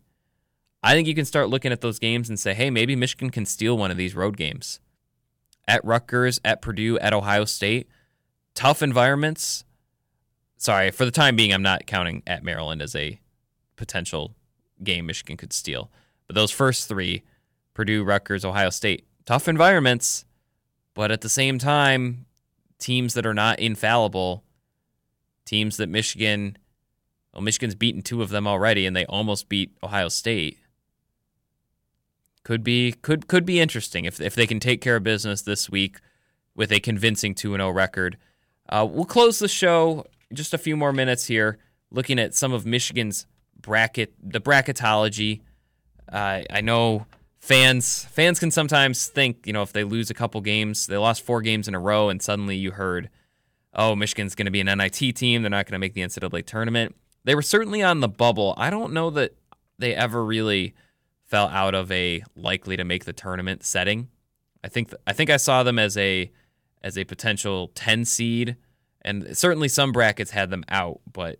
I 0.82 0.94
think 0.94 1.06
you 1.06 1.14
can 1.14 1.24
start 1.24 1.48
looking 1.48 1.72
at 1.72 1.80
those 1.80 1.98
games 1.98 2.28
and 2.28 2.38
say, 2.38 2.54
hey, 2.54 2.70
maybe 2.70 2.96
Michigan 2.96 3.30
can 3.30 3.46
steal 3.46 3.78
one 3.78 3.90
of 3.90 3.96
these 3.96 4.14
road 4.14 4.36
games. 4.36 4.80
At 5.70 5.84
Rutgers, 5.84 6.40
at 6.44 6.62
Purdue, 6.62 6.98
at 6.98 7.12
Ohio 7.12 7.44
State, 7.44 7.88
tough 8.56 8.82
environments. 8.82 9.62
Sorry, 10.56 10.90
for 10.90 11.04
the 11.04 11.12
time 11.12 11.36
being, 11.36 11.54
I'm 11.54 11.62
not 11.62 11.86
counting 11.86 12.24
at 12.26 12.42
Maryland 12.42 12.82
as 12.82 12.96
a 12.96 13.20
potential 13.76 14.34
game 14.82 15.06
Michigan 15.06 15.36
could 15.36 15.52
steal. 15.52 15.88
But 16.26 16.34
those 16.34 16.50
first 16.50 16.88
three, 16.88 17.22
Purdue, 17.72 18.02
Rutgers, 18.02 18.44
Ohio 18.44 18.70
State, 18.70 19.06
tough 19.26 19.46
environments, 19.46 20.24
but 20.92 21.12
at 21.12 21.20
the 21.20 21.28
same 21.28 21.56
time, 21.56 22.26
teams 22.80 23.14
that 23.14 23.24
are 23.24 23.32
not 23.32 23.60
infallible, 23.60 24.42
teams 25.44 25.76
that 25.76 25.88
Michigan, 25.88 26.58
well, 27.32 27.42
Michigan's 27.42 27.76
beaten 27.76 28.02
two 28.02 28.22
of 28.22 28.30
them 28.30 28.44
already, 28.44 28.86
and 28.86 28.96
they 28.96 29.06
almost 29.06 29.48
beat 29.48 29.78
Ohio 29.84 30.08
State. 30.08 30.58
Could 32.42 32.64
be 32.64 32.92
could 32.92 33.28
could 33.28 33.44
be 33.44 33.60
interesting 33.60 34.06
if 34.06 34.20
if 34.20 34.34
they 34.34 34.46
can 34.46 34.60
take 34.60 34.80
care 34.80 34.96
of 34.96 35.02
business 35.02 35.42
this 35.42 35.68
week 35.68 36.00
with 36.54 36.72
a 36.72 36.80
convincing 36.80 37.34
two 37.34 37.54
and 37.54 37.60
zero 37.60 37.70
record. 37.70 38.16
Uh, 38.68 38.86
we'll 38.88 39.04
close 39.04 39.38
the 39.38 39.48
show 39.48 40.06
just 40.32 40.54
a 40.54 40.58
few 40.58 40.76
more 40.76 40.92
minutes 40.92 41.26
here, 41.26 41.58
looking 41.90 42.18
at 42.18 42.34
some 42.34 42.52
of 42.52 42.64
Michigan's 42.64 43.26
bracket, 43.60 44.14
the 44.22 44.40
bracketology. 44.40 45.40
Uh, 46.10 46.42
I 46.50 46.60
know 46.60 47.06
fans 47.40 48.04
fans 48.06 48.38
can 48.38 48.50
sometimes 48.50 49.06
think, 49.08 49.46
you 49.46 49.52
know, 49.52 49.62
if 49.62 49.72
they 49.72 49.84
lose 49.84 50.10
a 50.10 50.14
couple 50.14 50.40
games, 50.40 50.86
they 50.86 50.96
lost 50.96 51.22
four 51.22 51.42
games 51.42 51.68
in 51.68 51.74
a 51.74 51.80
row, 51.80 52.08
and 52.08 52.22
suddenly 52.22 52.56
you 52.56 52.70
heard, 52.70 53.10
oh, 53.74 53.96
Michigan's 53.96 54.34
going 54.34 54.46
to 54.46 54.52
be 54.52 54.60
an 54.60 54.66
NIT 54.66 55.16
team. 55.16 55.42
They're 55.42 55.50
not 55.50 55.66
going 55.66 55.72
to 55.72 55.78
make 55.78 55.94
the 55.94 56.02
NCAA 56.02 56.46
tournament. 56.46 56.94
They 57.24 57.34
were 57.34 57.42
certainly 57.42 57.82
on 57.82 58.00
the 58.00 58.08
bubble. 58.08 58.54
I 58.56 58.70
don't 58.70 58.92
know 58.92 59.10
that 59.10 59.34
they 59.78 59.94
ever 59.94 60.24
really 60.24 60.74
fell 61.30 61.48
out 61.48 61.74
of 61.74 61.90
a 61.92 62.22
likely 62.34 62.76
to 62.76 62.84
make 62.84 63.04
the 63.04 63.12
tournament 63.12 63.64
setting. 63.64 64.08
I 64.64 64.68
think 64.68 64.90
th- 64.90 65.00
I 65.06 65.12
think 65.12 65.30
I 65.30 65.36
saw 65.36 65.62
them 65.62 65.78
as 65.78 65.96
a 65.96 66.30
as 66.82 66.98
a 66.98 67.04
potential 67.04 67.70
10 67.74 68.04
seed 68.04 68.56
and 69.02 69.36
certainly 69.36 69.68
some 69.68 69.92
brackets 69.92 70.32
had 70.32 70.50
them 70.50 70.64
out, 70.68 71.00
but 71.10 71.38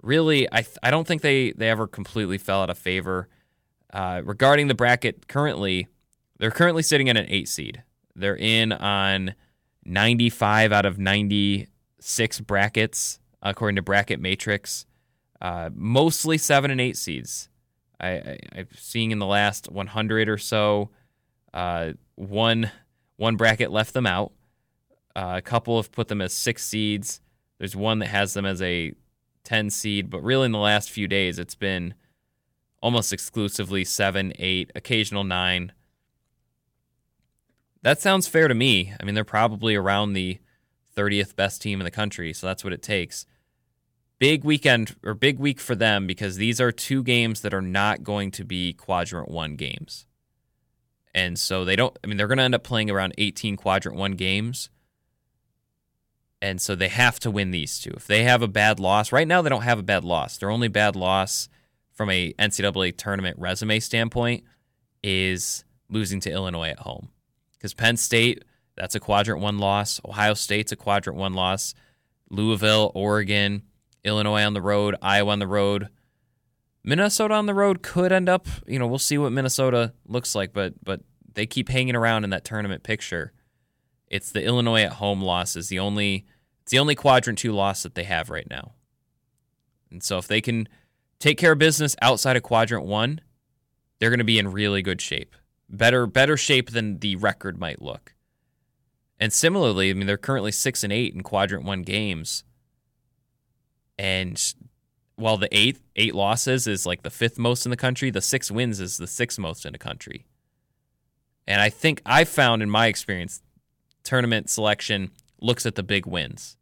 really 0.00 0.48
I 0.52 0.62
th- 0.62 0.78
I 0.82 0.90
don't 0.90 1.06
think 1.06 1.22
they 1.22 1.52
they 1.52 1.68
ever 1.68 1.86
completely 1.86 2.38
fell 2.38 2.62
out 2.62 2.70
of 2.70 2.78
favor. 2.78 3.28
Uh, 3.92 4.22
regarding 4.24 4.68
the 4.68 4.74
bracket 4.74 5.28
currently, 5.28 5.88
they're 6.38 6.50
currently 6.50 6.82
sitting 6.82 7.10
at 7.10 7.16
an 7.16 7.26
8 7.28 7.46
seed. 7.48 7.82
They're 8.14 8.36
in 8.36 8.72
on 8.72 9.34
95 9.84 10.72
out 10.72 10.86
of 10.86 10.98
96 10.98 12.40
brackets 12.40 13.18
according 13.42 13.76
to 13.76 13.82
Bracket 13.82 14.20
Matrix. 14.20 14.86
Uh, 15.40 15.70
mostly 15.74 16.38
7 16.38 16.70
and 16.70 16.80
8 16.80 16.96
seeds. 16.96 17.48
I, 18.02 18.38
am 18.54 18.68
seeing 18.76 19.10
in 19.12 19.18
the 19.18 19.26
last 19.26 19.70
100 19.70 20.28
or 20.28 20.38
so, 20.38 20.90
uh, 21.54 21.92
one 22.16 22.70
one 23.16 23.36
bracket 23.36 23.70
left 23.70 23.94
them 23.94 24.06
out. 24.06 24.32
Uh, 25.14 25.34
a 25.36 25.42
couple 25.42 25.76
have 25.76 25.92
put 25.92 26.08
them 26.08 26.20
as 26.20 26.32
six 26.32 26.64
seeds. 26.64 27.20
There's 27.58 27.76
one 27.76 28.00
that 28.00 28.08
has 28.08 28.34
them 28.34 28.44
as 28.44 28.60
a 28.60 28.94
10 29.44 29.70
seed, 29.70 30.10
but 30.10 30.22
really 30.22 30.46
in 30.46 30.52
the 30.52 30.58
last 30.58 30.90
few 30.90 31.06
days, 31.06 31.38
it's 31.38 31.54
been 31.54 31.94
almost 32.80 33.12
exclusively 33.12 33.84
seven, 33.84 34.32
eight, 34.38 34.72
occasional 34.74 35.22
nine. 35.22 35.72
That 37.82 38.00
sounds 38.00 38.26
fair 38.26 38.48
to 38.48 38.54
me. 38.54 38.92
I 38.98 39.04
mean, 39.04 39.14
they're 39.14 39.24
probably 39.24 39.76
around 39.76 40.14
the 40.14 40.38
30th 40.96 41.36
best 41.36 41.62
team 41.62 41.80
in 41.80 41.84
the 41.84 41.90
country, 41.90 42.32
so 42.32 42.46
that's 42.46 42.64
what 42.64 42.72
it 42.72 42.82
takes 42.82 43.26
big 44.22 44.44
weekend 44.44 44.94
or 45.02 45.14
big 45.14 45.40
week 45.40 45.58
for 45.58 45.74
them 45.74 46.06
because 46.06 46.36
these 46.36 46.60
are 46.60 46.70
two 46.70 47.02
games 47.02 47.40
that 47.40 47.52
are 47.52 47.60
not 47.60 48.04
going 48.04 48.30
to 48.30 48.44
be 48.44 48.72
quadrant 48.72 49.28
one 49.28 49.56
games. 49.56 50.06
And 51.12 51.36
so 51.36 51.64
they 51.64 51.74
don't, 51.74 51.98
I 52.04 52.06
mean, 52.06 52.18
they're 52.18 52.28
going 52.28 52.38
to 52.38 52.44
end 52.44 52.54
up 52.54 52.62
playing 52.62 52.88
around 52.88 53.14
18 53.18 53.56
quadrant 53.56 53.98
one 53.98 54.12
games. 54.12 54.70
And 56.40 56.62
so 56.62 56.76
they 56.76 56.86
have 56.86 57.18
to 57.18 57.32
win 57.32 57.50
these 57.50 57.80
two. 57.80 57.90
If 57.96 58.06
they 58.06 58.22
have 58.22 58.42
a 58.42 58.46
bad 58.46 58.78
loss, 58.78 59.10
right 59.10 59.26
now 59.26 59.42
they 59.42 59.48
don't 59.48 59.62
have 59.62 59.80
a 59.80 59.82
bad 59.82 60.04
loss. 60.04 60.38
Their 60.38 60.50
only 60.50 60.68
bad 60.68 60.94
loss 60.94 61.48
from 61.92 62.08
a 62.08 62.32
NCAA 62.34 62.96
tournament 62.96 63.36
resume 63.40 63.80
standpoint 63.80 64.44
is 65.02 65.64
losing 65.90 66.20
to 66.20 66.30
Illinois 66.30 66.68
at 66.68 66.78
home. 66.78 67.08
Because 67.54 67.74
Penn 67.74 67.96
State, 67.96 68.44
that's 68.76 68.94
a 68.94 69.00
quadrant 69.00 69.42
one 69.42 69.58
loss. 69.58 70.00
Ohio 70.04 70.34
State's 70.34 70.70
a 70.70 70.76
quadrant 70.76 71.18
one 71.18 71.34
loss. 71.34 71.74
Louisville, 72.30 72.92
Oregon, 72.94 73.62
Illinois 74.04 74.44
on 74.44 74.54
the 74.54 74.62
road, 74.62 74.96
Iowa 75.00 75.30
on 75.30 75.38
the 75.38 75.46
road. 75.46 75.88
Minnesota 76.84 77.34
on 77.34 77.46
the 77.46 77.54
road 77.54 77.82
could 77.82 78.10
end 78.10 78.28
up, 78.28 78.48
you 78.66 78.78
know, 78.78 78.86
we'll 78.86 78.98
see 78.98 79.18
what 79.18 79.32
Minnesota 79.32 79.92
looks 80.06 80.34
like, 80.34 80.52
but 80.52 80.74
but 80.82 81.00
they 81.34 81.46
keep 81.46 81.68
hanging 81.68 81.96
around 81.96 82.24
in 82.24 82.30
that 82.30 82.44
tournament 82.44 82.82
picture. 82.82 83.32
It's 84.08 84.30
the 84.30 84.44
Illinois 84.44 84.82
at 84.82 84.94
home 84.94 85.22
loss 85.22 85.56
is 85.56 85.68
the 85.68 85.78
only 85.78 86.26
it's 86.62 86.72
the 86.72 86.78
only 86.78 86.94
quadrant 86.94 87.38
2 87.38 87.52
loss 87.52 87.82
that 87.82 87.94
they 87.94 88.04
have 88.04 88.30
right 88.30 88.48
now. 88.48 88.72
And 89.90 90.02
so 90.02 90.18
if 90.18 90.26
they 90.26 90.40
can 90.40 90.68
take 91.18 91.38
care 91.38 91.52
of 91.52 91.58
business 91.58 91.96
outside 92.02 92.36
of 92.36 92.42
quadrant 92.42 92.84
1, 92.84 93.20
they're 93.98 94.10
going 94.10 94.18
to 94.18 94.24
be 94.24 94.38
in 94.38 94.50
really 94.50 94.82
good 94.82 95.00
shape. 95.00 95.36
Better 95.68 96.06
better 96.06 96.36
shape 96.36 96.70
than 96.70 96.98
the 96.98 97.16
record 97.16 97.58
might 97.58 97.80
look. 97.80 98.14
And 99.20 99.32
similarly, 99.32 99.90
I 99.90 99.94
mean 99.94 100.08
they're 100.08 100.16
currently 100.16 100.52
6 100.52 100.82
and 100.82 100.92
8 100.92 101.14
in 101.14 101.22
quadrant 101.22 101.64
1 101.64 101.82
games 101.82 102.42
and 104.02 104.54
while 105.14 105.36
the 105.36 105.56
eighth 105.56 105.80
eight 105.94 106.12
losses 106.12 106.66
is 106.66 106.84
like 106.84 107.04
the 107.04 107.10
fifth 107.10 107.38
most 107.38 107.64
in 107.64 107.70
the 107.70 107.76
country, 107.76 108.10
the 108.10 108.20
six 108.20 108.50
wins 108.50 108.80
is 108.80 108.98
the 108.98 109.06
sixth 109.06 109.38
most 109.38 109.64
in 109.64 109.72
the 109.72 109.78
country. 109.78 110.26
And 111.46 111.60
I 111.60 111.70
think 111.70 112.02
I 112.04 112.24
found 112.24 112.62
in 112.62 112.68
my 112.70 112.88
experience, 112.88 113.42
tournament 114.02 114.50
selection 114.50 115.12
looks 115.40 115.66
at 115.66 115.76
the 115.76 115.84
big 115.84 116.04
wins. 116.04 116.56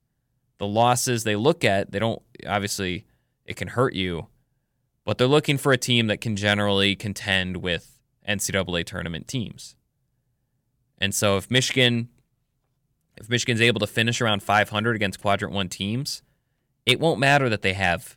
The 0.59 0.67
losses 0.67 1.25
they 1.25 1.35
look 1.35 1.65
at, 1.65 1.93
they 1.93 1.99
don't 1.99 2.21
obviously 2.47 3.07
it 3.47 3.57
can 3.57 3.69
hurt 3.69 3.95
you, 3.95 4.27
but 5.07 5.17
they're 5.17 5.27
looking 5.27 5.57
for 5.57 5.73
a 5.73 5.79
team 5.79 6.09
that 6.09 6.21
can 6.21 6.37
generally 6.37 6.95
contend 6.95 7.57
with 7.57 7.99
NCAA 8.29 8.85
tournament 8.85 9.27
teams. 9.27 9.77
And 10.99 11.15
so 11.15 11.39
if 11.39 11.51
Michigan 11.51 12.11
if 13.17 13.31
Michigan's 13.31 13.63
able 13.63 13.81
to 13.81 13.87
finish 13.87 14.21
around 14.21 14.43
500 14.43 14.95
against 14.95 15.23
quadrant 15.23 15.55
1 15.55 15.71
teams, 15.71 16.23
it 16.91 17.01
won't 17.01 17.21
matter 17.21 17.49
that 17.49 17.63
they 17.63 17.75
have 17.75 18.17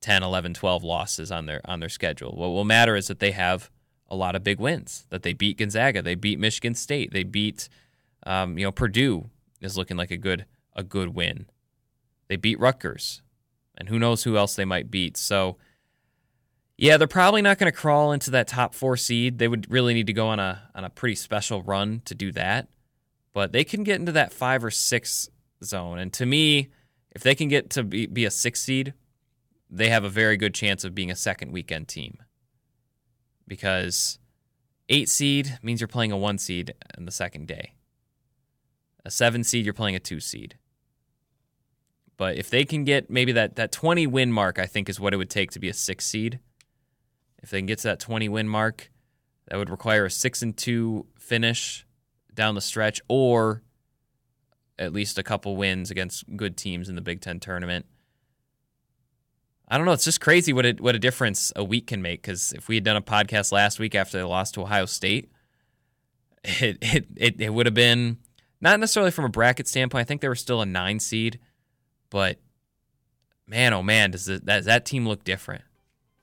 10, 0.00 0.22
11, 0.22 0.54
12 0.54 0.84
losses 0.84 1.32
on 1.32 1.46
their 1.46 1.60
on 1.64 1.80
their 1.80 1.88
schedule. 1.88 2.36
What 2.36 2.48
will 2.48 2.64
matter 2.64 2.94
is 2.94 3.08
that 3.08 3.18
they 3.18 3.32
have 3.32 3.70
a 4.08 4.14
lot 4.14 4.36
of 4.36 4.44
big 4.44 4.60
wins. 4.60 5.06
That 5.10 5.22
they 5.22 5.32
beat 5.32 5.58
Gonzaga, 5.58 6.02
they 6.02 6.14
beat 6.14 6.38
Michigan 6.38 6.74
State, 6.74 7.12
they 7.12 7.24
beat 7.24 7.68
um, 8.24 8.56
you 8.58 8.64
know 8.64 8.72
Purdue 8.72 9.30
is 9.60 9.76
looking 9.76 9.96
like 9.96 10.10
a 10.10 10.16
good 10.16 10.46
a 10.76 10.82
good 10.82 11.14
win. 11.14 11.46
They 12.28 12.36
beat 12.36 12.60
Rutgers, 12.60 13.22
and 13.76 13.88
who 13.88 13.98
knows 13.98 14.24
who 14.24 14.36
else 14.36 14.54
they 14.54 14.64
might 14.64 14.90
beat. 14.90 15.16
So 15.16 15.56
yeah, 16.76 16.96
they're 16.96 17.08
probably 17.08 17.42
not 17.42 17.58
going 17.58 17.70
to 17.72 17.76
crawl 17.76 18.12
into 18.12 18.30
that 18.32 18.48
top 18.48 18.74
four 18.74 18.96
seed. 18.96 19.38
They 19.38 19.48
would 19.48 19.70
really 19.70 19.94
need 19.94 20.06
to 20.06 20.12
go 20.12 20.28
on 20.28 20.38
a 20.38 20.70
on 20.74 20.84
a 20.84 20.90
pretty 20.90 21.16
special 21.16 21.62
run 21.62 22.02
to 22.04 22.14
do 22.14 22.30
that. 22.32 22.68
But 23.32 23.52
they 23.52 23.64
can 23.64 23.82
get 23.82 23.98
into 23.98 24.12
that 24.12 24.32
five 24.32 24.64
or 24.64 24.70
six 24.70 25.28
zone, 25.62 25.98
and 25.98 26.12
to 26.12 26.26
me 26.26 26.68
if 27.14 27.22
they 27.22 27.34
can 27.34 27.48
get 27.48 27.70
to 27.70 27.82
be, 27.82 28.06
be 28.06 28.24
a 28.24 28.30
six 28.30 28.60
seed, 28.60 28.94
they 29.70 29.88
have 29.88 30.04
a 30.04 30.08
very 30.08 30.36
good 30.36 30.54
chance 30.54 30.84
of 30.84 30.94
being 30.94 31.10
a 31.10 31.16
second 31.16 31.52
weekend 31.52 31.88
team. 31.88 32.18
Because 33.46 34.18
eight 34.88 35.08
seed 35.08 35.58
means 35.62 35.80
you're 35.80 35.88
playing 35.88 36.12
a 36.12 36.16
one 36.16 36.38
seed 36.38 36.74
in 36.96 37.04
the 37.04 37.12
second 37.12 37.46
day. 37.46 37.74
A 39.04 39.10
seven 39.10 39.44
seed, 39.44 39.64
you're 39.64 39.74
playing 39.74 39.96
a 39.96 40.00
two 40.00 40.20
seed. 40.20 40.56
But 42.16 42.36
if 42.36 42.48
they 42.48 42.64
can 42.64 42.84
get 42.84 43.10
maybe 43.10 43.32
that, 43.32 43.56
that 43.56 43.72
20 43.72 44.06
win 44.06 44.32
mark, 44.32 44.58
I 44.58 44.66
think 44.66 44.88
is 44.88 45.00
what 45.00 45.12
it 45.12 45.16
would 45.16 45.30
take 45.30 45.50
to 45.52 45.58
be 45.58 45.68
a 45.68 45.74
six 45.74 46.06
seed. 46.06 46.40
If 47.42 47.50
they 47.50 47.58
can 47.58 47.66
get 47.66 47.78
to 47.80 47.88
that 47.88 48.00
20 48.00 48.28
win 48.28 48.48
mark, 48.48 48.90
that 49.48 49.56
would 49.56 49.68
require 49.68 50.06
a 50.06 50.10
six 50.10 50.40
and 50.40 50.56
two 50.56 51.06
finish 51.18 51.86
down 52.32 52.54
the 52.54 52.60
stretch, 52.60 53.00
or 53.08 53.62
at 54.78 54.92
least 54.92 55.18
a 55.18 55.22
couple 55.22 55.56
wins 55.56 55.90
against 55.90 56.24
good 56.36 56.56
teams 56.56 56.88
in 56.88 56.94
the 56.94 57.00
Big 57.00 57.20
Ten 57.20 57.40
tournament. 57.40 57.86
I 59.68 59.76
don't 59.76 59.86
know. 59.86 59.92
It's 59.92 60.04
just 60.04 60.20
crazy 60.20 60.52
what 60.52 60.66
a, 60.66 60.72
what 60.72 60.94
a 60.94 60.98
difference 60.98 61.52
a 61.56 61.64
week 61.64 61.86
can 61.86 62.02
make. 62.02 62.22
Because 62.22 62.52
if 62.52 62.68
we 62.68 62.74
had 62.74 62.84
done 62.84 62.96
a 62.96 63.02
podcast 63.02 63.50
last 63.52 63.78
week 63.78 63.94
after 63.94 64.18
they 64.18 64.24
lost 64.24 64.54
to 64.54 64.62
Ohio 64.62 64.86
State, 64.86 65.30
it 66.44 66.78
it 66.82 67.06
it, 67.16 67.40
it 67.40 67.50
would 67.50 67.66
have 67.66 67.74
been 67.74 68.18
not 68.60 68.80
necessarily 68.80 69.10
from 69.10 69.24
a 69.24 69.30
bracket 69.30 69.68
standpoint. 69.68 70.02
I 70.02 70.04
think 70.04 70.20
they 70.20 70.28
were 70.28 70.34
still 70.34 70.60
a 70.60 70.66
nine 70.66 71.00
seed, 71.00 71.38
but 72.10 72.38
man, 73.46 73.72
oh 73.72 73.82
man, 73.82 74.10
does 74.10 74.28
it, 74.28 74.44
that 74.46 74.64
that 74.64 74.84
team 74.84 75.06
look 75.08 75.24
different 75.24 75.62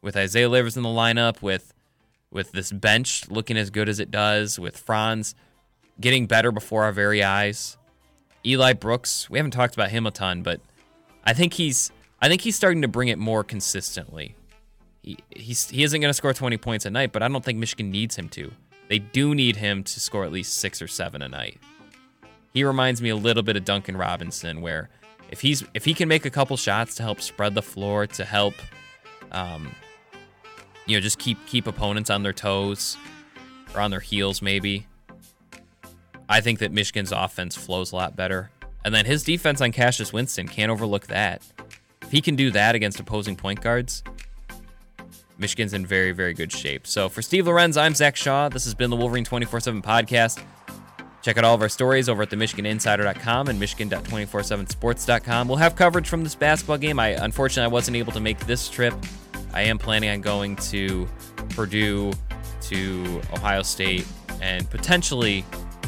with 0.02 0.16
Isaiah 0.16 0.50
Livers 0.50 0.78
in 0.78 0.84
the 0.84 0.90
lineup, 0.90 1.42
with 1.42 1.74
with 2.30 2.52
this 2.52 2.72
bench 2.72 3.30
looking 3.30 3.58
as 3.58 3.70
good 3.70 3.90
as 3.90 4.00
it 4.00 4.12
does, 4.12 4.60
with 4.60 4.78
Franz 4.78 5.36
getting 6.00 6.26
better 6.26 6.52
before 6.52 6.84
our 6.84 6.92
very 6.92 7.24
eyes. 7.24 7.78
Eli 8.46 8.74
Brooks, 8.74 9.30
we 9.30 9.38
haven't 9.38 9.52
talked 9.52 9.76
about 9.76 9.90
him 9.90 10.08
a 10.08 10.12
ton, 10.12 10.42
but 10.42 10.62
I 11.24 11.34
think 11.34 11.54
he's 11.54 11.92
I 12.22 12.28
think 12.28 12.42
he's 12.42 12.56
starting 12.56 12.82
to 12.82 12.88
bring 12.88 13.08
it 13.08 13.18
more 13.18 13.44
consistently. 13.44 14.36
He 15.04 15.18
he's, 15.30 15.70
he 15.70 15.84
isn't 15.84 16.00
going 16.00 16.10
to 16.10 16.14
score 16.14 16.34
20 16.34 16.58
points 16.58 16.86
a 16.86 16.92
night, 16.92 17.12
but 17.12 17.24
I 17.24 17.28
don't 17.28 17.44
think 17.44 17.60
Michigan 17.60 17.92
needs 17.92 18.16
him 18.16 18.30
to. 18.30 18.52
They 18.90 19.00
do 19.00 19.34
need 19.34 19.56
him 19.56 19.84
to 19.84 20.00
score 20.00 20.26
at 20.26 20.32
least 20.32 20.58
6 20.58 20.82
or 20.82 20.88
7 20.88 21.22
a 21.22 21.30
night. 21.30 21.60
He 22.54 22.64
reminds 22.64 23.02
me 23.02 23.10
a 23.10 23.16
little 23.16 23.44
bit 23.44 23.56
of 23.56 23.64
Duncan 23.64 23.96
Robinson 23.96 24.62
where 24.62 24.90
if 25.30 25.42
he's 25.42 25.64
if 25.74 25.86
he 25.86 25.94
can 25.94 26.08
make 26.08 26.26
a 26.26 26.30
couple 26.30 26.58
shots 26.58 26.96
to 26.96 27.04
help 27.04 27.22
spread 27.22 27.56
the 27.56 27.62
floor, 27.62 28.08
to 28.08 28.26
help 28.26 28.56
um 29.32 29.72
you 30.88 30.98
know, 30.98 31.02
just 31.02 31.20
keep 31.20 31.38
keep 31.46 31.68
opponents 31.68 32.10
on 32.10 32.24
their 32.24 32.34
toes 32.34 32.98
or 33.74 33.82
on 33.82 33.92
their 33.92 34.00
heels 34.00 34.42
maybe. 34.42 34.88
I 36.32 36.39
think 36.39 36.60
that 36.60 36.72
Michigan's 36.72 37.12
offense 37.12 37.58
flows 37.58 37.91
a 37.91 37.98
lot 37.98 38.15
better. 38.15 38.52
And 38.86 38.96
then 38.96 39.06
his 39.06 39.22
defense 39.22 39.60
on 39.60 39.74
Cassius 39.74 40.13
Winston 40.13 40.48
can't 40.48 40.72
overlook 40.72 41.08
that. 41.08 41.41
If 42.04 42.10
he 42.10 42.22
can 42.22 42.38
do 42.38 42.52
that 42.52 42.74
against 42.74 43.02
opposing 43.02 43.36
point 43.36 43.60
guards, 43.60 44.02
Michigan's 45.38 45.74
in 45.74 45.86
very, 45.86 46.13
very 46.13 46.34
good 46.34 46.50
shape. 46.50 46.88
So 46.88 47.10
for 47.10 47.22
Steve 47.22 47.48
Lorenz, 47.48 47.76
I'm 47.76 47.94
Zach 47.94 48.15
Shaw. 48.15 48.48
This 48.48 48.63
has 48.63 48.74
been 48.74 48.89
the 48.89 48.96
Wolverine 48.96 49.26
24 49.26 49.60
7 49.60 49.82
podcast. 49.82 50.41
Check 51.22 51.38
out 51.38 51.44
all 51.44 51.54
of 51.54 51.62
our 51.62 51.67
stories 51.67 52.08
over 52.08 52.22
at 52.22 52.30
the 52.30 52.38
MichiganInsider.com 52.38 53.50
and 53.50 53.60
Michigan.247sports.com. 53.60 55.50
We'll 55.50 55.58
have 55.58 55.76
coverage 55.76 56.08
from 56.08 56.24
this 56.24 56.34
basketball 56.34 56.78
game. 56.78 56.98
I 56.98 57.10
unfortunately 57.10 57.65
I 57.65 57.74
wasn't 57.74 57.98
able 57.98 58.13
to 58.13 58.22
make 58.22 58.39
this 58.48 58.70
trip. 58.70 58.94
I 59.54 59.63
am 59.63 59.78
planning 59.78 60.10
on 60.10 60.22
going 60.22 60.56
to 60.56 61.10
Purdue, 61.50 62.13
to 62.62 63.22
Ohio 63.34 63.63
State, 63.63 64.08
and 64.41 64.70
potentially 64.70 65.44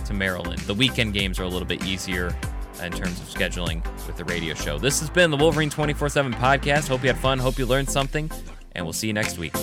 to 0.06 0.14
Maryland. 0.14 0.60
The 0.62 0.74
weekend 0.74 1.14
games 1.14 1.40
are 1.40 1.44
a 1.44 1.50
little 1.50 1.68
bit 1.68 1.86
easier 1.86 2.36
in 2.82 2.92
terms 2.92 3.20
of 3.20 3.28
scheduling 3.28 3.84
with 4.08 4.18
the 4.18 4.26
radio 4.26 4.54
show. 4.54 4.78
This 4.80 5.00
has 5.00 5.10
been 5.10 5.32
the 5.32 5.38
Wolverine 5.38 5.70
24 5.70 6.10
7 6.10 6.34
podcast. 6.34 6.88
Hope 6.88 7.02
you 7.02 7.08
had 7.08 7.18
fun. 7.18 7.40
Hope 7.40 7.58
you 7.58 7.66
learned 7.66 7.90
something. 7.90 8.30
And 8.74 8.86
we'll 8.86 8.94
see 8.94 9.08
you 9.08 9.14
next 9.14 9.38
week. 9.38 9.54